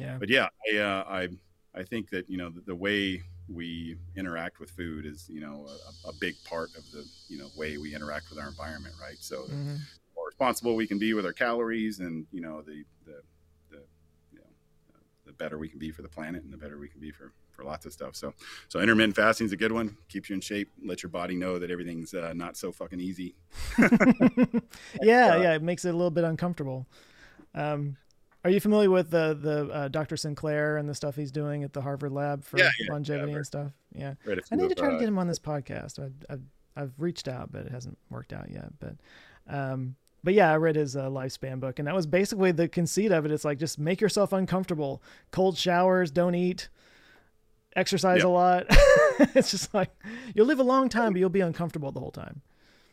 [0.00, 0.16] Yeah.
[0.18, 1.28] But yeah, I uh, I
[1.74, 5.66] I think that you know the, the way we interact with food is you know
[6.04, 9.16] a, a big part of the you know way we interact with our environment, right?
[9.20, 9.76] So the hmm
[10.16, 13.22] more responsible we can be with our calories, and you know the the
[13.70, 13.82] the
[14.32, 14.46] you know
[15.26, 17.32] the better we can be for the planet, and the better we can be for
[17.50, 18.16] for lots of stuff.
[18.16, 18.32] So
[18.68, 19.96] so intermittent fasting is a good one.
[20.08, 20.70] Keeps you in shape.
[20.82, 23.34] Let your body know that everything's uh, not so fucking easy.
[25.02, 26.86] yeah, uh, yeah, it makes it a little bit uncomfortable.
[27.54, 27.96] Um,
[28.44, 30.16] are you familiar with the the uh, Dr.
[30.16, 33.36] Sinclair and the stuff he's doing at the Harvard lab for Yeah, yeah, longevity yeah,
[33.36, 33.72] and stuff?
[33.94, 34.14] Yeah,
[34.50, 35.98] I need to try to uh, get him on this podcast.
[35.98, 36.42] I've, I've
[36.76, 38.70] I've reached out, but it hasn't worked out yet.
[38.78, 38.94] But
[39.48, 43.10] um, but yeah, I read his uh, lifespan book, and that was basically the conceit
[43.12, 43.30] of it.
[43.32, 46.68] It's like just make yourself uncomfortable, cold showers, don't eat,
[47.76, 48.26] exercise Yep.
[48.26, 48.66] a lot.
[49.34, 49.90] it's just like
[50.34, 52.42] you'll live a long time, but you'll be uncomfortable the whole time.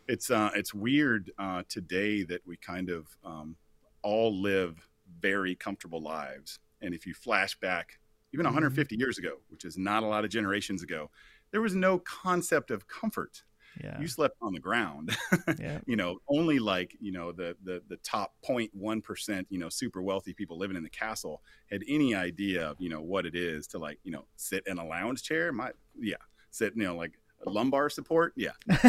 [0.08, 3.56] it's uh it's weird uh today that we kind of um
[4.04, 4.88] all live
[5.20, 6.60] very comfortable lives.
[6.82, 8.00] And if you flash back
[8.34, 8.50] even Mhm.
[8.50, 11.10] 150 years ago which is not a lot of generations ago
[11.52, 13.44] there was no concept of comfort.
[13.82, 15.16] Yeah, you slept on the ground
[15.60, 20.02] yeah, you know only like you know the the the top 0.1% you know super
[20.02, 23.68] wealthy people living in the castle had any idea of you know what it is
[23.68, 25.52] to like you know sit in a lounge chair.
[25.54, 26.16] My yeah
[26.50, 28.34] sit you know like lumbar support.
[28.36, 28.52] Yeah.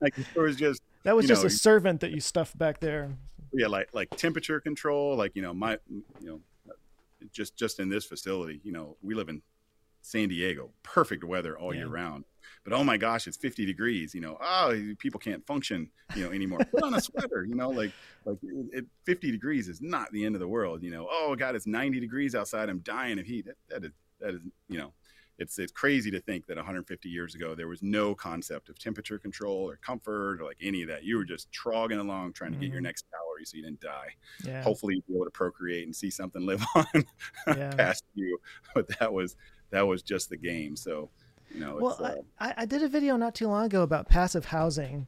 [0.00, 3.16] Like there was just that was just know, a servant that you stuffed back there.
[3.52, 6.40] Yeah like like temperature control like you know my you know
[7.32, 9.40] just just in this facility you know we live in
[10.00, 12.24] san diego perfect weather all year round.
[12.64, 16.32] But oh my gosh it's 50 degrees you know oh people can't function you know
[16.32, 16.60] anymore.
[16.70, 17.92] Put on a sweater you know like
[18.24, 21.36] like it, it, 50 degrees is not the end of the world you know oh
[21.36, 23.46] god it's 90 degrees outside i'm dying of heat.
[23.46, 24.92] That, that is that is you know
[25.38, 29.18] it's it's crazy to think that 150 years ago there was no concept of temperature
[29.18, 31.04] control or comfort or like any of that.
[31.04, 32.84] You were just trogging along trying to get your Mhm.
[32.84, 34.08] next calorie so you didn't die.
[34.44, 36.84] Yeah, Hopefully you'll be able to procreate and see something live on
[37.46, 37.70] yeah.
[37.74, 38.38] past you.
[38.74, 39.36] But that was
[39.70, 40.76] that was just the game.
[40.76, 41.10] So
[41.54, 43.82] you know, it's, Well, uh, I, I- I did a video not too long ago
[43.82, 45.06] about passive housing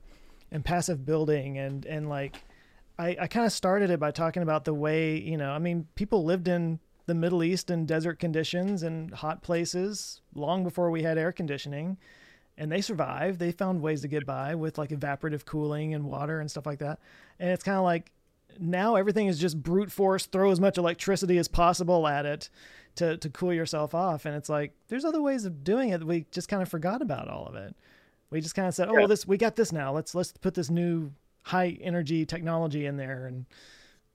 [0.50, 2.42] and passive building, and and like,
[2.98, 5.86] I I kind of started it by talking about the way you know, I mean,
[5.94, 11.02] people lived in the Middle East in desert conditions and hot places long before we
[11.02, 11.98] had air conditioning,
[12.56, 13.38] and they survived.
[13.38, 16.78] They found ways to get by with like evaporative cooling and water and stuff like
[16.78, 16.98] that.
[17.38, 18.12] And it's kind of like
[18.58, 22.48] now everything is just brute force, throw as much electricity as possible at it
[22.96, 24.24] to to cool yourself off.
[24.24, 26.04] And it's like there's other ways of doing it.
[26.04, 27.74] We just kind of forgot about all of it.
[28.30, 29.92] We just kind of said, "Oh, well, this we got this now.
[29.92, 33.46] Let's let's put this new high energy technology in there." And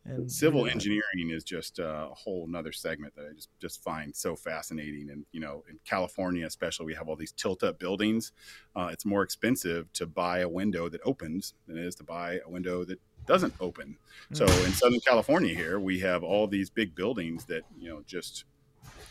[0.05, 0.71] and civil that.
[0.71, 5.09] engineering is just a whole nother segment that I just just find so fascinating.
[5.09, 8.31] And you know, in California, especially, we have all these tilt-up buildings.
[8.75, 12.39] Uh, it's more expensive to buy a window that opens than it is to buy
[12.45, 13.97] a window that doesn't open.
[14.31, 14.63] So Mm.
[14.63, 18.45] in Southern California, here we have all these big buildings that you know just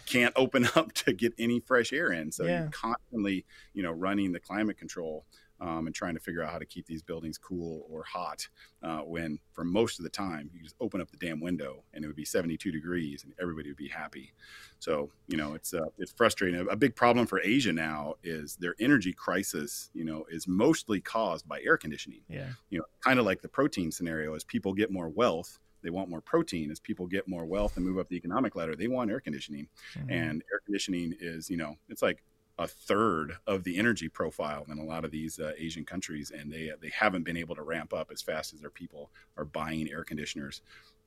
[0.06, 2.32] can't open up to get any fresh air in.
[2.32, 2.48] So Yeah.
[2.48, 5.26] you're constantly, you know, running the climate control
[5.60, 8.46] um, and trying to figure out how to keep these buildings cool or hot
[8.82, 12.04] uh, when for most of the time you just open up the damn window and
[12.04, 14.32] it would be 72 degrees and everybody would be happy.
[14.78, 16.66] So you know it's uh, it's frustrating.
[16.70, 21.48] A, big problem for asia now is their energy crisis you know is mostly caused
[21.48, 22.20] by air conditioning.
[22.28, 22.50] Yeah.
[22.70, 26.10] You know kind of like the protein scenario as people get more wealth they want
[26.10, 26.72] more protein.
[26.72, 29.68] As people get more wealth and move up the economic ladder they want air conditioning.
[29.96, 30.10] Mm-hmm.
[30.10, 32.22] and air conditioning is you know it's like
[32.58, 36.52] a third of the energy profile in a lot of these uh, Asian countries, and
[36.52, 39.90] they they haven't been able to ramp up as fast as their people are buying
[39.90, 40.62] air conditioners.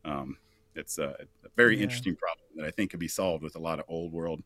[0.06, 0.38] Um,
[0.76, 1.84] it's a, a very yeah.
[1.84, 4.42] interesting problem that I think could be solved with a lot of old world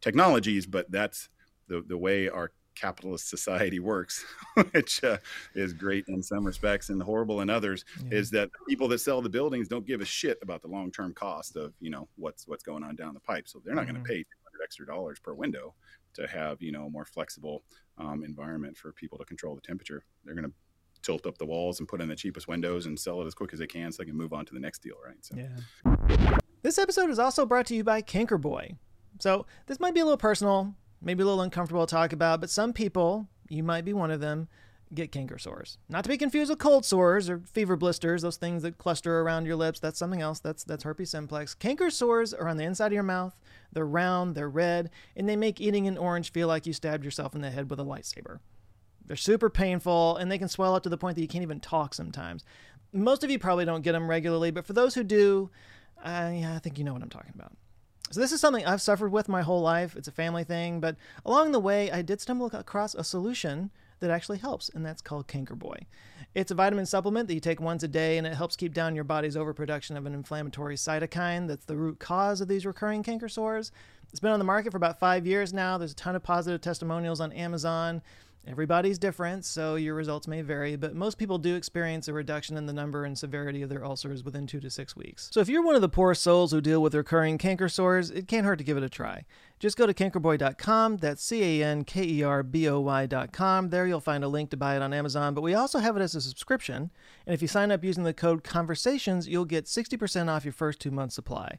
[0.00, 1.28] technologies, but that's
[1.68, 4.24] the the way our capitalist society works,
[4.72, 5.18] which uh,
[5.54, 8.18] is great in some respects and horrible in others, yeah.
[8.18, 11.14] is that people that sell the buildings don't give a shit about the long term
[11.14, 13.46] cost of you know what's what's going on down the pipe.
[13.46, 13.94] So they're not mm-hmm.
[13.94, 15.74] going to pay 200 extra dollars per window
[16.18, 17.64] to have you know a more flexible
[17.96, 20.04] um, environment for people to control the temperature.
[20.24, 20.52] They're going to
[21.02, 23.52] tilt up the walls and put in the cheapest windows and sell it as quick
[23.52, 25.16] as they can so they can move on to the next deal, right?
[25.20, 25.36] So.
[25.36, 26.38] Yeah.
[26.62, 28.76] This episode is also brought to you by Boy.
[29.20, 32.50] So this might be a little personal, maybe a little uncomfortable to talk about, but
[32.50, 34.48] some people, you might be one of them,
[34.94, 35.78] get canker sores.
[35.88, 39.46] Not to be confused with cold sores or fever blisters, those things that cluster around
[39.46, 39.80] your lips.
[39.80, 40.40] That's something else.
[40.40, 41.54] That's that's herpes simplex.
[41.54, 43.36] Canker sores are on the inside of your mouth.
[43.72, 47.34] They're round, they're red, and they make eating an orange feel like you stabbed yourself
[47.34, 48.38] in the head with a lightsaber.
[49.06, 51.60] They're super painful and they can swell up to the point that you can't even
[51.60, 52.44] talk sometimes.
[52.92, 55.50] Most of you probably don't get them regularly, but for those who do,
[56.02, 57.52] uh, yeah, I think you know what I'm talking about.
[58.10, 59.94] So this is something I've suffered with my whole life.
[59.96, 63.70] It's a family thing, but along the way, I did stumble across a solution
[64.00, 65.86] that actually helps, and that's called Canker Boy.
[66.34, 68.94] It's a vitamin supplement that you take once a day, and it helps keep down
[68.94, 73.28] your body's overproduction of an inflammatory cytokine that's the root cause of these recurring canker
[73.28, 73.72] sores.
[74.10, 75.78] It's been on the market for about five years now.
[75.78, 78.02] There's a ton of positive testimonials on Amazon.
[78.50, 82.64] Everybody's different, so your results may vary, but most people do experience a reduction in
[82.64, 85.28] the number and severity of their ulcers within two to six weeks.
[85.30, 88.26] So if you're one of the poor souls who deal with recurring canker sores, it
[88.26, 89.26] can't hurt to give it a try.
[89.58, 93.68] Just go to cankerboy.com, that's C A N K E R B O Y.com.
[93.68, 96.00] There you'll find a link to buy it on Amazon, but we also have it
[96.00, 96.90] as a subscription.
[97.26, 100.80] And if you sign up using the code CONVERSATIONS, you'll get 60% off your first
[100.80, 101.58] two months' supply.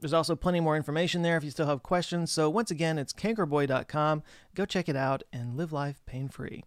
[0.00, 2.32] There's also plenty more information there if you still have questions.
[2.32, 4.22] So, once again, it's cankerboy.com.
[4.54, 6.64] Go check it out and live life pain free.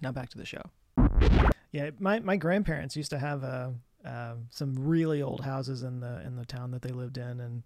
[0.00, 0.62] Now, back to the show.
[1.72, 3.70] Yeah, my, my grandparents used to have uh,
[4.04, 7.62] uh, some really old houses in the in the town that they lived in, and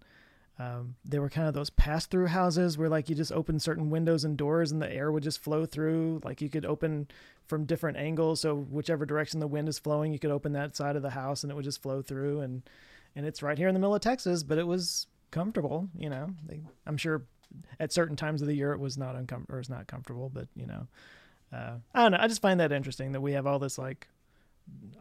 [0.57, 3.89] um, they were kind of those pass through houses where like you just open certain
[3.89, 6.21] windows and doors and the air would just flow through.
[6.23, 7.07] Like you could open
[7.45, 10.95] from different angles, so whichever direction the wind is flowing, you could open that side
[10.95, 12.39] of the house and it would just flow through.
[12.41, 12.63] And
[13.15, 15.89] and it's right here in the middle of Texas, but it was comfortable.
[15.97, 17.23] You know, they, I'm sure
[17.79, 20.47] at certain times of the year it was not uncomfortable or it's not comfortable, but
[20.55, 20.87] you know,
[21.53, 22.17] uh, I don't know.
[22.19, 24.07] I just find that interesting that we have all this like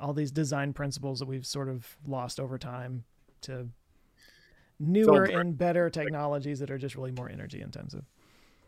[0.01, 3.05] all these design principles that we've sort of lost over time
[3.43, 3.69] to
[4.79, 8.05] newer so, and better technologies that are just really more energy intensive.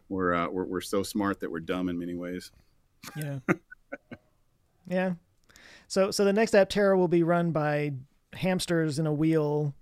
[0.09, 2.51] We're, uh, we're we're so smart that we're dumb in many ways.
[3.17, 3.39] Yeah.
[4.89, 5.15] yeah.
[5.89, 7.93] So so the next Aptera will be run by
[8.37, 9.75] hamsters in a wheel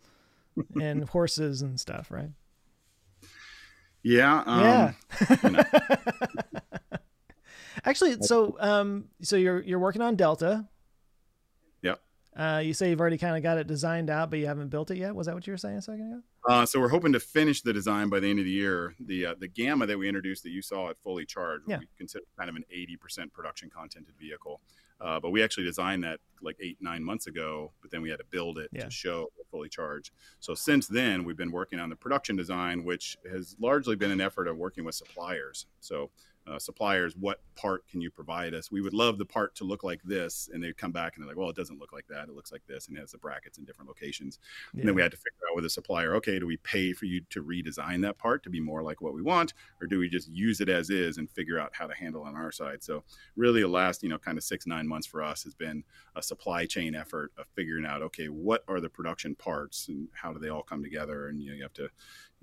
[0.81, 2.31] and horses and stuff, right?
[4.03, 4.43] Yeah.
[4.47, 4.93] Um, yeah.
[5.43, 5.65] You know.
[7.85, 10.67] Actually, so um, so you're you're working on Delta.
[11.83, 12.01] Yep.
[12.37, 14.91] Uh, you say you've already kind of got it designed out, but you haven't built
[14.91, 15.15] it yet.
[15.15, 16.23] Was that what you were saying a second ago?
[16.49, 18.95] Uh, so we're hoping to finish the design by the end of the year.
[19.01, 21.79] The uh, the Gamma that we introduced that you saw at fully charged, yeah.
[21.79, 24.61] we consider kind of an 80% production contented vehicle.
[25.01, 28.19] Uh, but we actually designed that like eight, nine months ago, but then we had
[28.19, 28.85] to build it yeah.
[28.85, 30.11] to show fully charged.
[30.41, 34.21] So since then, we've been working on the production design, which has largely been an
[34.21, 35.67] effort of working with suppliers.
[35.81, 36.11] So
[36.47, 38.71] uh, suppliers, what part can you provide us?
[38.71, 40.49] We would love the part to look like this.
[40.53, 42.29] And they'd come back and they're like, well, it doesn't look like that.
[42.29, 44.39] It looks like this and it has the brackets in different locations.
[44.73, 44.81] Yeah.
[44.81, 47.07] And then we had to figure out with the supplier, okay, do we pay for
[47.07, 49.55] you to redesign that part to be more like what we want?
[49.81, 52.35] Or do we just use it as is and figure out how to handle on
[52.35, 52.83] our side?
[52.83, 53.05] So
[53.37, 55.85] really the last, you know, kind of six, nine months for us has been
[56.17, 60.33] a supply chain effort of figuring out, okay, what are the production parts and how
[60.33, 61.29] do they all come together?
[61.29, 61.89] And, you know, you have to,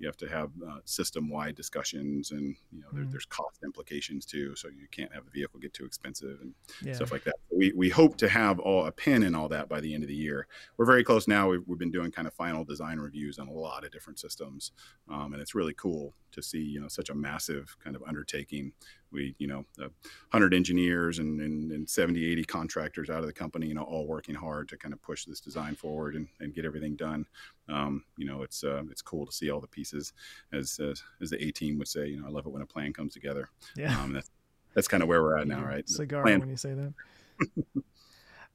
[0.02, 3.10] you have to have uh, system-wide discussions, and you know there, mm.
[3.12, 4.56] there's cost implications too.
[4.56, 6.92] So you can't have the vehicle get too expensive and yeah.
[6.92, 7.36] stuff like that.
[7.56, 10.08] We we hope to have all a pin in all that by the end of
[10.08, 10.48] the year.
[10.76, 11.48] We're very close now.
[11.48, 14.72] We've, we've been doing kind of final design reviews on a lot of different systems,
[15.08, 18.72] um, and it's really cool to see you know such a massive kind of undertaking
[19.12, 23.66] we you know 100 engineers and, and, and 70 80 contractors out of the company
[23.66, 26.64] you know all working hard to kind of push this design forward and, and get
[26.64, 27.26] everything done
[27.68, 30.12] um, you know it's uh, it's cool to see all the pieces
[30.52, 32.66] as uh, as the a team would say you know i love it when a
[32.66, 34.30] plan comes together yeah um, that's
[34.74, 35.88] that's kind of where we're at now, right?
[35.88, 37.84] Cigar when you say that.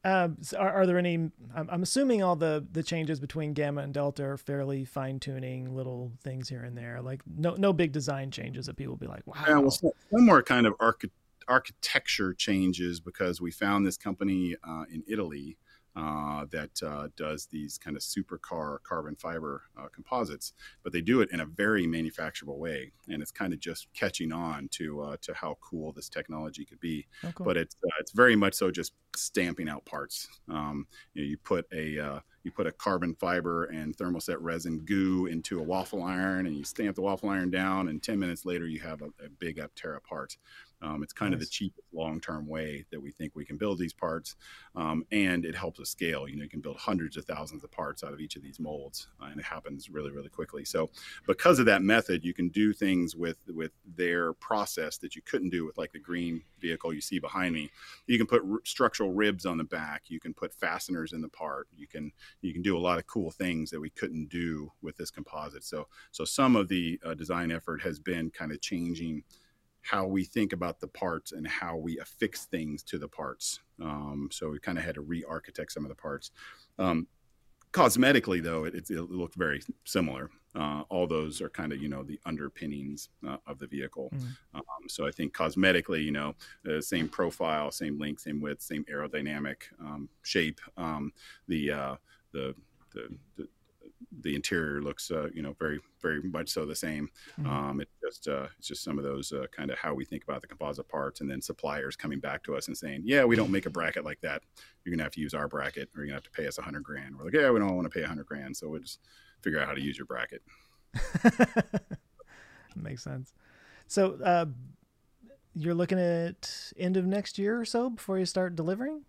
[0.08, 1.16] Um, are, are, there any?
[1.16, 5.76] I'm, I'm, assuming all the the changes between Gamma and Delta are fairly fine tuning,
[5.76, 7.02] little things here and there.
[7.02, 9.44] Like no no big design changes that people will be like, wow.
[9.46, 11.12] Yeah, well, some more kind of archi-
[11.50, 15.58] architecture changes because we found this company uh, in Italy
[15.98, 21.22] uh, that uh, does these kind of supercar carbon fiber uh, composites, but they do
[21.22, 25.18] it in a very manufacturable way, and it's kind of just catching on to uh,
[25.22, 27.08] to how cool this technology could be.
[27.24, 27.46] Oh, cool.
[27.46, 30.28] But it's uh, it's very much so just stamping out parts.
[30.50, 30.86] Um,
[31.16, 35.26] you, know, you put a uh, you put a carbon fiber and thermoset resin goo
[35.26, 38.68] into a waffle iron, and you stamp the waffle iron down, and ten minutes later
[38.68, 40.38] you have a, a big Aptera part.
[40.82, 41.42] Um, it's kind nice.
[41.42, 44.36] of the cheapest long-term way that we think we can build these parts,
[44.76, 46.28] um, and it helps us scale.
[46.28, 48.60] You know, you can build hundreds of thousands of parts out of each of these
[48.60, 50.64] molds, uh, and it happens really, really quickly.
[50.66, 50.90] So,
[51.26, 55.50] because of that method, you can do things with with their process that you couldn't
[55.50, 57.72] do with like the green vehicle you see behind me.
[58.06, 60.04] You can put r- structural ribs on the back.
[60.08, 61.68] You can put fasteners in the part.
[61.76, 62.12] You can
[62.42, 65.64] you can do a lot of cool things that we couldn't do with this composite.
[65.64, 69.24] So, so some of the uh, design effort has been kind of changing
[69.88, 73.62] how we think about the parts and how we affix things to the parts.
[73.82, 76.32] Um, so we kind of had to re-architect some of the parts.
[76.78, 77.08] Um,
[77.72, 80.30] cosmetically, though, it, it, looked very similar.
[80.54, 84.12] Uh, all those are kind of you know the underpinnings uh, of the vehicle.
[84.14, 84.22] Mm.
[84.56, 86.36] Um, so I think cosmetically, you know,
[86.70, 90.60] uh, same profile, same length, same width, same aerodynamic um, shape.
[90.76, 91.14] Um,
[91.48, 91.96] the, uh,
[92.34, 92.56] the
[92.96, 93.48] the
[94.22, 97.10] the interior looks, uh, you know, very, very much so the same.
[97.40, 97.50] Mm-hmm.
[97.50, 100.24] Um, it's just, uh, it's just some of those uh, kind of how we think
[100.24, 103.36] about the composite parts, and then suppliers coming back to us and saying, "Yeah, we
[103.36, 104.44] don't make a bracket like that.
[104.84, 106.62] You're gonna have to use our bracket, or you're gonna have to pay us a
[106.62, 108.82] hundred grand." We're like, "Yeah, we don't want to pay a hundred grand, so we'll
[108.82, 109.00] just
[109.42, 110.42] figure out how to use your bracket."
[112.76, 113.34] Makes sense.
[113.88, 114.46] So, uh,
[115.56, 119.02] you're looking at end of next year or so before you start delivering.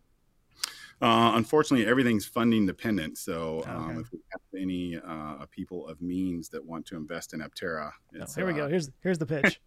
[1.01, 3.19] Uh, unfortunately, everything's funding dependent.
[3.19, 4.01] So um, okay.
[4.01, 7.91] if we have any uh, people of means that want to invest in Aptera,
[8.21, 8.65] oh, here we go.
[8.65, 9.61] Uh, here's here's the pitch.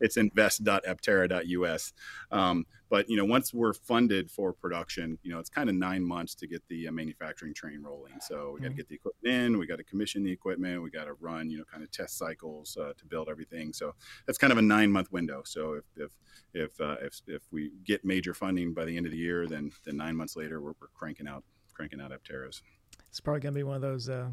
[0.00, 1.92] It's invest.aptera.us.
[2.30, 6.04] Um, but you know, once we're funded for production, you know, it's kind of nine
[6.04, 8.20] months to get the uh, manufacturing train rolling.
[8.20, 8.76] So we got to mm-hmm.
[8.76, 11.58] get the equipment in, we got to commission the equipment, we got to run, you
[11.58, 13.72] know, kind of test cycles uh, to build everything.
[13.72, 13.94] So
[14.26, 15.42] that's kind of a nine month window.
[15.44, 16.10] So if if
[16.52, 19.72] if, uh, if if we get major funding by the end of the year, then
[19.84, 21.42] then nine months later we're, we're cranking out
[21.72, 22.62] cranking out Apteras.
[23.08, 24.30] It's probably gonna be one of those uh,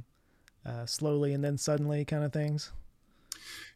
[0.66, 2.72] uh, slowly and then suddenly kind of things.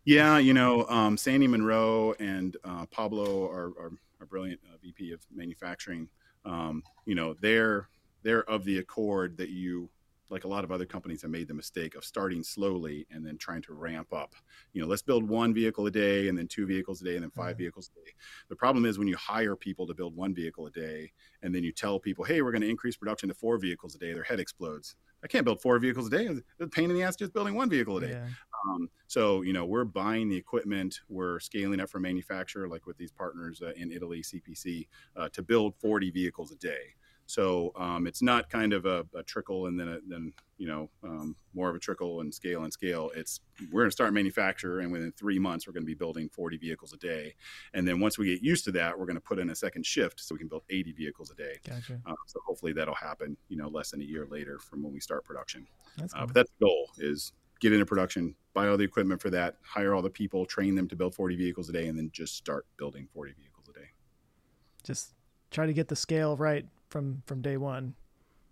[0.06, 5.12] Yeah, you know, um, Sandy Munro and uh, Pablo are, are, are brilliant uh, VP
[5.12, 6.08] of manufacturing.
[6.46, 7.90] Um, you know, they're
[8.22, 9.90] they're of the accord that you
[10.30, 13.38] like a lot of other companies have made the mistake of starting slowly and then
[13.38, 14.34] trying to ramp up.
[14.74, 17.24] You know, let's build one vehicle a day and then two vehicles a day and
[17.24, 17.58] then 5 mm-hmm.
[17.58, 18.12] vehicles a day.
[18.50, 21.12] The problem is when you hire people to build one vehicle a day
[21.44, 24.00] and then you tell people, hey, we're going to increase production to four vehicles a
[24.00, 24.96] day, their head explodes.
[25.24, 26.26] I can't build four vehicles a day.
[26.26, 28.10] It's a pain in the ass just building one vehicle a day.
[28.10, 28.28] Yeah.
[28.68, 32.98] Um, so, you know, we're buying the equipment, we're scaling up for manufacturer, like with
[32.98, 36.96] these partners uh, in Italy, CPC, uh, to build 40 vehicles a day.
[37.28, 40.90] So um, it's not kind of a, a trickle and then a, then you know
[41.04, 43.12] um, more of a trickle and scale and scale.
[43.16, 43.42] It's
[43.72, 46.58] we're going to start manufacture and within three months we're going to be building 40
[46.58, 47.34] vehicles a day,
[47.74, 49.86] and then once we get used to that, we're going to put in a second
[49.86, 51.58] shift so we can build 80 vehicles a day.
[51.68, 52.00] Gotcha.
[52.06, 55.00] Um, so hopefully that'll happen you know less than a year later from when we
[55.00, 55.66] start production.
[55.98, 56.24] That's uh, cool.
[56.24, 59.58] uh, but that's the goal is get into production, buy all the equipment for that,
[59.64, 62.36] hire all the people, train them to build 40 vehicles a day, and then just
[62.36, 63.88] start building 40 vehicles a day.
[64.84, 65.14] Just
[65.52, 67.96] try to get the scale right from from day one.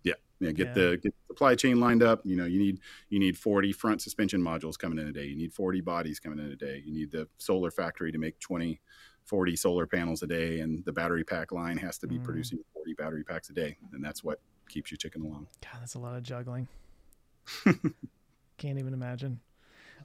[0.02, 0.52] Yeah, yeah.
[0.52, 0.72] Get yeah.
[0.74, 2.20] the get the supply chain lined up.
[2.24, 5.24] You know, you need you need 40 front suspension modules coming in a day.
[5.24, 6.82] You need 40 bodies coming in a day.
[6.84, 8.80] You need the solar factory to make 20,
[9.24, 12.24] 40 solar panels a day, and the battery pack line has to be mm.
[12.24, 15.46] producing 40 battery packs a day, and that's what keeps you ticking along.
[15.62, 16.68] God, that's a lot of juggling.
[18.64, 19.40] Can't even imagine.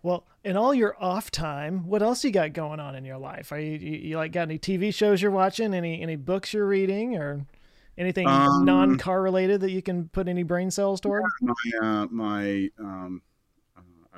[0.03, 3.51] Well, in all your off time, what else you got going on in your life?
[3.51, 5.73] Are you, you, you like got any TV shows you're watching?
[5.73, 7.45] Any any books you're reading, or
[7.99, 11.21] Anything um, non-car related that you can put any brain cells toward?
[11.41, 13.21] My, uh, my um,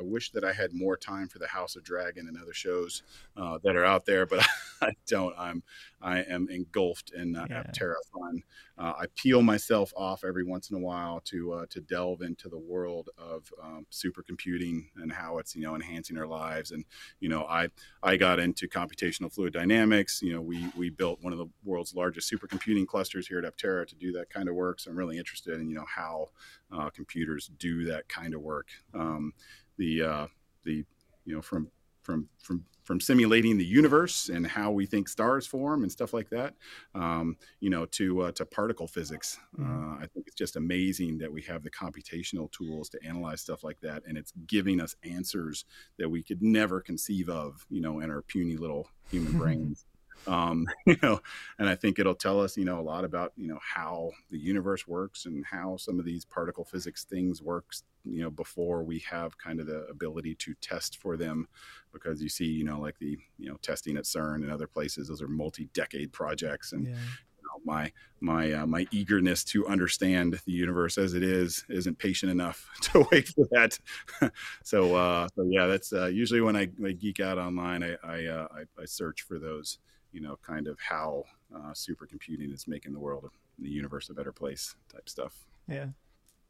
[0.02, 3.04] I wish that I had more time for the House of Dragon and other shows
[3.38, 4.44] uh, that are out there, but
[4.82, 5.36] I don't.
[5.38, 5.62] I'm
[6.02, 7.64] I am engulfed in uh, yeah.
[7.64, 8.42] Aptera fun.
[8.78, 12.50] Uh, I peel myself off every once in a while to uh, to delve into
[12.50, 16.72] the world of um, supercomputing and how it's you know enhancing our lives.
[16.72, 16.86] And
[17.20, 17.70] you know, I
[18.02, 20.24] I got into computational fluid dynamics.
[20.24, 23.86] You know, we we built one of the world's largest supercomputing clusters here at Aptera
[23.88, 24.80] to do that kind of work.
[24.80, 26.30] So I'm really interested in you know how
[26.72, 28.70] uh, computers do that kind of work.
[28.94, 29.34] Um,
[29.82, 30.28] the uh,
[30.64, 30.86] the
[31.26, 31.68] you know from
[32.04, 36.30] from from from simulating the universe and how we think stars form and stuff like
[36.30, 36.56] that,
[36.96, 39.40] um, you know, to uh, to particle physics.
[39.60, 39.94] Mm-hmm.
[39.94, 43.64] Uh, I think it's just amazing that we have the computational tools to analyze stuff
[43.64, 45.66] like that, and it's giving us answers
[45.98, 49.86] that we could never conceive of, you know, in our puny little human brains
[50.28, 51.20] um, you know,
[51.60, 54.40] and I think it'll tell us, you know, a lot about, you know, how the
[54.40, 59.00] universe works and how some of these particle physics things works, you know, before we
[59.10, 61.48] have kind of the ability to test for them,
[61.94, 65.08] because you see, you know, like the, you know, testing at CERN and other places,
[65.08, 66.92] those are multi-decade projects, and yeah.
[66.92, 71.98] you know, my my uh, my eagerness to understand the universe as it is isn't
[71.98, 73.78] patient enough to wait for that.
[74.64, 78.26] so, uh, so yeah, that's uh, usually when I, I, geek out online, I I,
[78.26, 79.80] uh, I I search for those
[80.12, 81.24] you know, kind of how
[81.56, 85.46] uh, supercomputing is making the world, and the universe, a better place type stuff.
[85.68, 85.88] Yeah,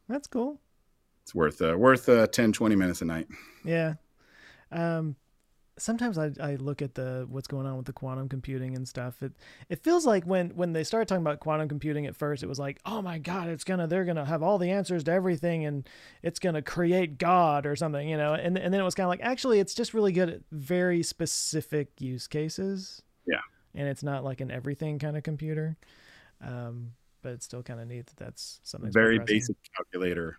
[0.07, 0.59] that's cool.
[1.23, 3.27] It's worth uh, worth uh, 10, 20 minutes a night.
[3.63, 3.95] Yeah.
[4.71, 5.15] Um,
[5.77, 9.21] sometimes I, I look at the what's going on with the quantum computing and stuff.
[9.23, 9.33] It
[9.69, 12.59] it feels like when when they started talking about quantum computing at first, it was
[12.59, 15.87] like, oh my god, it's gonna they're gonna have all the answers to everything and
[16.21, 18.33] it's gonna create God or something, you know.
[18.33, 21.03] And and then it was kind of like actually, it's just really good at very
[21.03, 23.01] specific use cases.
[23.75, 25.77] And it's not like an everything kind of computer.
[26.41, 30.37] Um, but it's still kind of neat that that's something very basic calculator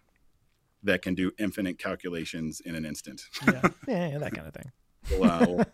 [0.82, 3.22] that can do infinite calculations in an instant.
[3.46, 3.62] yeah.
[3.88, 4.72] yeah, that kind of thing.
[5.18, 5.64] wow.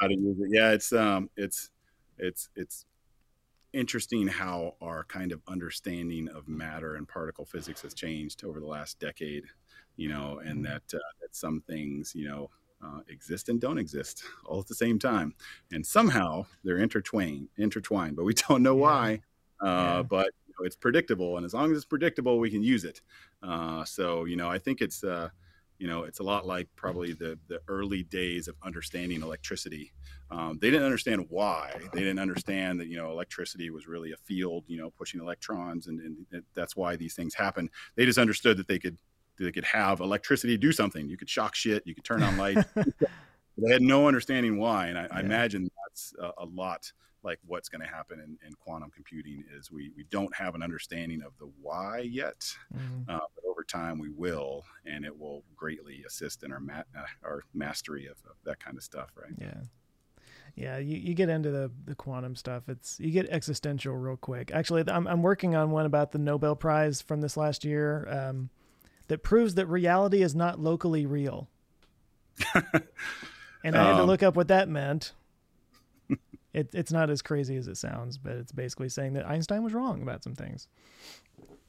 [0.00, 0.48] how to use it.
[0.50, 1.70] Yeah, it's um it's
[2.18, 2.84] it's it's
[3.72, 8.66] interesting how our kind of understanding of matter and particle physics has changed over the
[8.66, 9.44] last decade,
[9.96, 10.72] you know, and mm-hmm.
[10.72, 12.50] that uh, that some things, you know,
[12.84, 15.34] uh, exist and don't exist all at the same time,
[15.72, 17.48] and somehow they're intertwined.
[17.56, 18.82] Intertwined, but we don't know yeah.
[18.82, 19.20] why.
[19.60, 20.02] Uh, yeah.
[20.02, 23.00] But you know, it's predictable, and as long as it's predictable, we can use it.
[23.42, 25.28] Uh, so you know, I think it's uh,
[25.78, 29.92] you know it's a lot like probably the the early days of understanding electricity.
[30.30, 31.72] Um, they didn't understand why.
[31.92, 35.88] They didn't understand that you know electricity was really a field, you know, pushing electrons,
[35.88, 37.68] and, and that's why these things happen.
[37.96, 38.96] They just understood that they could
[39.44, 41.08] they could have electricity do something.
[41.08, 41.86] You could shock shit.
[41.86, 42.58] You could turn on light.
[42.74, 45.08] they had no understanding why, and I, yeah.
[45.12, 49.44] I imagine that's a, a, lot like what's going to happen in, in, quantum computing
[49.56, 52.40] is we we don't have an understanding of the why yet,
[52.74, 53.10] mm-hmm.
[53.10, 57.04] uh, but over time we will, and it will greatly assist in our ma- uh,
[57.24, 59.32] our mastery of, of, that kind of stuff, right?
[59.38, 59.60] Yeah.
[60.56, 62.68] Yeah, you, you get into the, the quantum stuff.
[62.68, 64.50] It's you get existential real quick.
[64.52, 68.08] Actually, I'm I'm working on one about the Nobel Prize from this last year.
[68.10, 68.50] Um,
[69.10, 71.48] that proves that reality is not locally real.
[72.54, 75.14] and I had to um, look up what that meant.
[76.54, 79.74] it, it's not as crazy as it sounds, but it's basically saying that Einstein was
[79.74, 80.68] wrong about some things.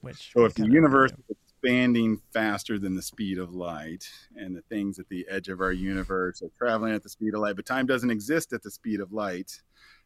[0.01, 4.61] Which so if the universe is expanding faster than the speed of light, and the
[4.61, 7.65] things at the edge of our universe are traveling at the speed of light, but
[7.65, 9.61] time doesn't exist at the speed of light,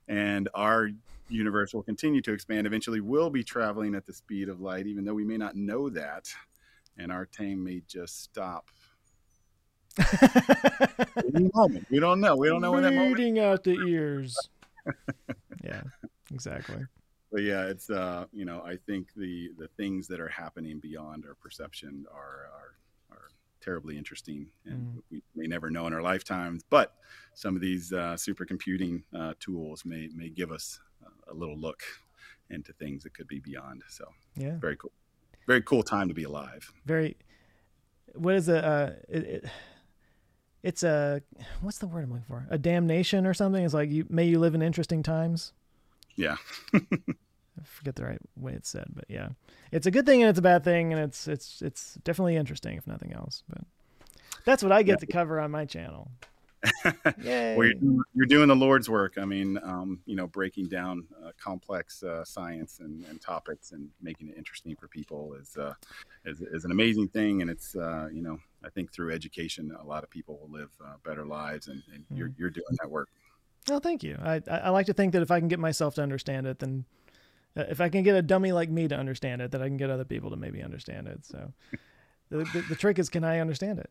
[0.08, 0.90] and our
[1.28, 2.66] universe will continue to expand.
[2.66, 5.90] Eventually, we'll be traveling at the speed of light, even though we may not know
[5.90, 6.34] that
[6.98, 8.70] and our team may just stop.
[11.54, 11.86] moment.
[11.90, 12.36] We don't know.
[12.36, 13.40] We don't know when that moment.
[13.40, 14.38] out the ears.
[15.64, 15.82] yeah,
[16.32, 16.84] exactly.
[17.32, 21.26] But yeah, it's uh, you know, I think the the things that are happening beyond
[21.26, 22.76] our perception are are
[23.12, 23.28] are
[23.62, 25.02] terribly interesting, and mm.
[25.12, 26.64] we may never know in our lifetimes.
[26.70, 26.94] But
[27.34, 30.80] some of these uh, supercomputing uh, tools may may give us
[31.28, 31.82] a little look
[32.50, 33.84] into things that could be beyond.
[33.90, 34.92] So yeah, very cool
[35.46, 36.72] very cool time to be alive.
[36.86, 37.18] Very.
[38.14, 38.66] What is a?
[38.66, 39.46] Uh, it, it,
[40.64, 41.22] it's a
[41.62, 42.48] what's the word I'm looking for?
[42.50, 43.64] A damnation or something.
[43.64, 45.54] It's like you may you live in interesting times.
[46.16, 46.38] Yeah.
[46.74, 49.30] I forget the right way it's said, but yeah,
[49.72, 52.78] it's a good thing and it's a bad thing, and it's it's it's definitely interesting
[52.78, 53.44] if nothing else.
[53.48, 53.62] But
[54.44, 55.06] that's what I get yeah.
[55.06, 56.10] to cover on my channel.
[57.06, 59.16] well, you're, you're, doing the Lord's work.
[59.18, 63.90] I mean, um, you know, breaking down uh, complex uh, science and, and, topics and
[64.02, 65.74] making it interesting for people is, uh,
[66.26, 67.42] is, is an amazing thing.
[67.42, 70.72] And it's uh, you know, I think through education, a lot of people will live
[70.84, 72.18] uh, better lives, and, and mm.
[72.18, 73.10] you're you're doing that work.
[73.68, 74.18] Well, thank you.
[74.22, 76.86] I I like to think that if I can get myself to understand it, then
[77.58, 79.78] uh, if I can get a dummy like me to understand it, that I can
[79.78, 81.26] get other people to maybe understand it.
[81.26, 81.52] So.
[82.30, 83.90] the, the, the trick is, can I understand it?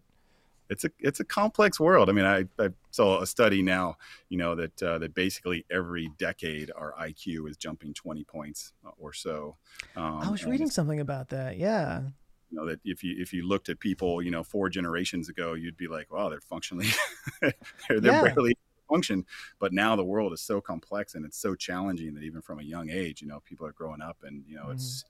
[0.71, 2.09] It's a it's a complex world.
[2.09, 3.97] I mean, I, I saw a study now,
[4.29, 9.13] you know, that uh, that basically every decade our IQ is jumping 20 points or
[9.13, 9.57] so.
[9.97, 11.57] Um, I was reading something about that.
[11.59, 12.03] Yeah.
[12.51, 15.55] You know that if you if you looked at people, you know, four generations ago,
[15.55, 16.89] you'd be like, wow, they're functionally
[17.41, 17.53] they're,
[17.89, 18.23] they're yeah.
[18.23, 18.57] barely
[18.89, 19.27] function.
[19.59, 22.63] But now the world is so complex and it's so challenging that even from a
[22.63, 24.73] young age, you know, people are growing up and you know, mm-hmm.
[24.73, 25.05] it's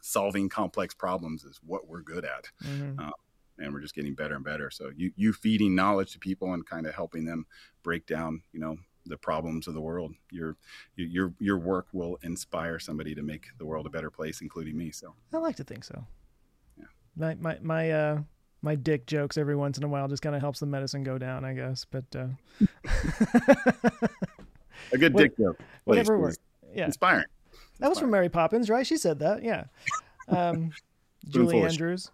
[0.00, 2.50] solving complex problems is what we're good at.
[2.62, 3.00] Mm-hmm.
[3.00, 3.12] Um,
[3.58, 4.70] and we're just getting better and better.
[4.70, 7.46] So you you feeding knowledge to people and kind of helping them
[7.82, 8.76] break down, you know,
[9.06, 10.14] the problems of the world.
[10.30, 10.56] Your
[10.96, 14.90] your your work will inspire somebody to make the world a better place, including me.
[14.90, 16.04] So I like to think so.
[16.78, 16.86] Yeah.
[17.16, 18.18] My my my uh
[18.62, 21.18] my dick jokes every once in a while just kind of helps the medicine go
[21.18, 21.84] down, I guess.
[21.84, 22.28] But uh
[24.92, 25.58] a good dick joke.
[25.84, 26.38] Whatever works.
[26.74, 26.86] Yeah.
[26.86, 27.26] Inspiring.
[27.78, 28.86] That was from Mary Poppins, right?
[28.86, 29.42] She said that.
[29.42, 29.64] Yeah.
[30.26, 30.70] Um,
[31.28, 32.10] Julie Andrews.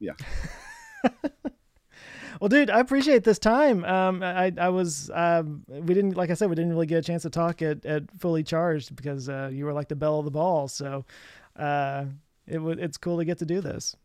[0.00, 0.12] Yeah.
[2.40, 3.84] well, dude, I appreciate this time.
[3.84, 7.02] Um, I, I was, um, we didn't, like I said, we didn't really get a
[7.02, 10.24] chance to talk at, at fully charged because, uh, you were like the belle of
[10.24, 10.68] the ball.
[10.68, 11.04] So,
[11.56, 12.06] uh,
[12.46, 13.96] it it's cool to get to do this.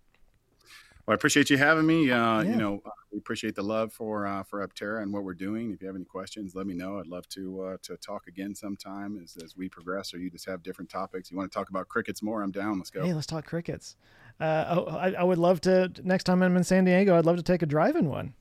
[1.09, 2.11] Well, I appreciate you having me.
[2.11, 2.51] Uh, yeah.
[2.51, 5.71] You know, we appreciate the love for uh, for Aptera and what we're doing.
[5.71, 6.99] If you have any questions, let me know.
[6.99, 10.45] I'd love to uh, to talk again sometime as, as we progress, or you just
[10.45, 11.31] have different topics.
[11.31, 12.43] You want to talk about crickets more?
[12.43, 12.77] I'm down.
[12.77, 13.03] Let's go.
[13.03, 13.95] Hey, let's talk crickets.
[14.39, 15.91] Uh, oh, I, I, would love to.
[16.03, 18.35] Next time I'm in San Diego, I'd love to take a drive in one.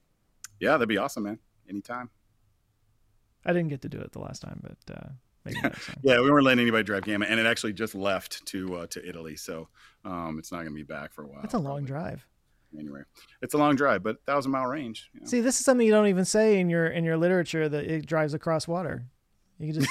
[0.60, 1.38] Yeah, that'd be awesome, man.
[1.70, 2.10] Anytime.
[3.46, 5.08] I didn't get to do it the last time, but uh,
[6.02, 9.08] yeah, we weren't letting anybody drive Gamma, and it actually just left to uh, to
[9.08, 9.70] Italy, so
[10.04, 11.40] um, it's not going to be back for a while.
[11.40, 12.26] That's a long drive.
[12.78, 13.00] Anyway,
[13.40, 15.10] it's a long drive, but thousand mile range.
[15.14, 15.26] You know.
[15.26, 18.06] See, this is something you don't even say in your in your literature that it
[18.06, 19.04] drives across water.
[19.58, 19.88] You just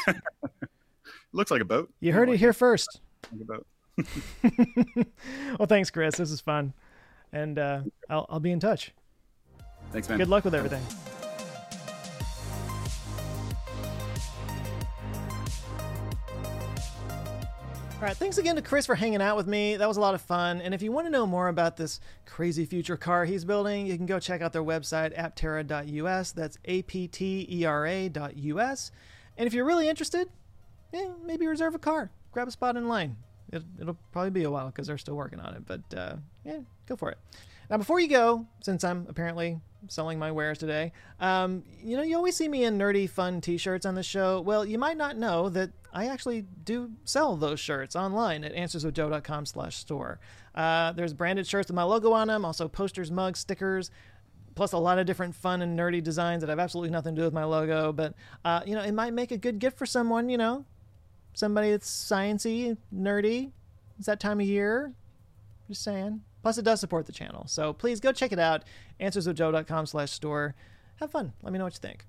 [1.32, 1.92] looks like a boat.
[2.00, 3.00] You heard it here first.
[3.32, 3.68] Like a boat.
[5.60, 6.18] well, thanks, Chris.
[6.18, 6.74] This is fun,
[7.34, 8.92] and uh, I'll I'll be in touch.
[9.92, 10.18] Thanks, man.
[10.18, 10.84] Good luck with everything.
[17.98, 19.76] All right, thanks again to Chris for hanging out with me.
[19.76, 20.62] That was a lot of fun.
[20.62, 23.98] And if you want to know more about this crazy future car he's building, you
[23.98, 26.32] can go check out their website, aptera.us.
[26.32, 28.92] That's A P T E R A.us.
[29.36, 30.30] And if you're really interested,
[31.26, 33.18] maybe reserve a car, grab a spot in line.
[33.52, 36.60] It, will probably be a while because they're still working on it, but uh, yeah,
[36.86, 37.18] go for it.
[37.70, 40.92] Now, before you go, since I'm apparently selling my wares today.
[41.20, 44.42] Um, you know, you always see me in nerdy, fun T-shirts on the show.
[44.42, 50.20] Well, you might not know that I actually do sell those shirts online at answerswithjoe.com/store.
[50.56, 53.92] Uh, there's branded shirts with my logo on them, also posters, mugs, stickers.
[54.56, 57.26] Plus a lot of different fun and nerdy designs that have absolutely nothing to do
[57.26, 60.30] with my logo, but uh, you know it might make a good gift for someone.
[60.30, 60.66] You know,
[61.34, 63.52] somebody that's sciency, nerdy.
[64.00, 64.94] It's that time of year.
[65.68, 66.22] Just saying.
[66.48, 67.44] Plus, it does support the channel.
[67.46, 68.64] So please go check it out.
[69.02, 70.56] AnswersWithJoe.com slash store.
[71.02, 71.34] Have fun.
[71.44, 72.06] Let me know what you think.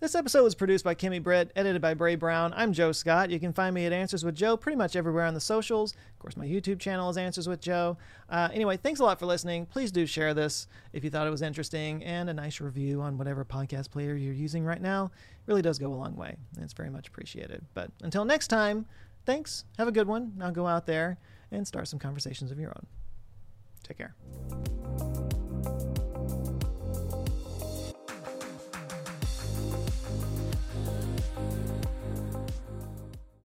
[0.00, 2.54] This episode was produced by Kimmy Britt, edited by Bray Brown.
[2.56, 3.28] I'm Joe Scott.
[3.28, 5.92] You can find me at Answers with Joe pretty much everywhere on the socials.
[5.92, 7.98] Of course, my YouTube channel is Answers with Joe.
[8.30, 9.66] Uh, anyway, thanks a lot for listening.
[9.66, 13.18] Please do share this if you thought it was interesting, and a nice review on
[13.18, 15.10] whatever podcast player you're using right now It
[15.44, 17.66] really does go a long way, it's very much appreciated.
[17.74, 18.86] But until next time,
[19.26, 19.66] thanks.
[19.76, 20.32] Have a good one.
[20.34, 21.18] Now go out there
[21.50, 22.86] and start some conversations of your own.
[23.88, 24.14] Take care.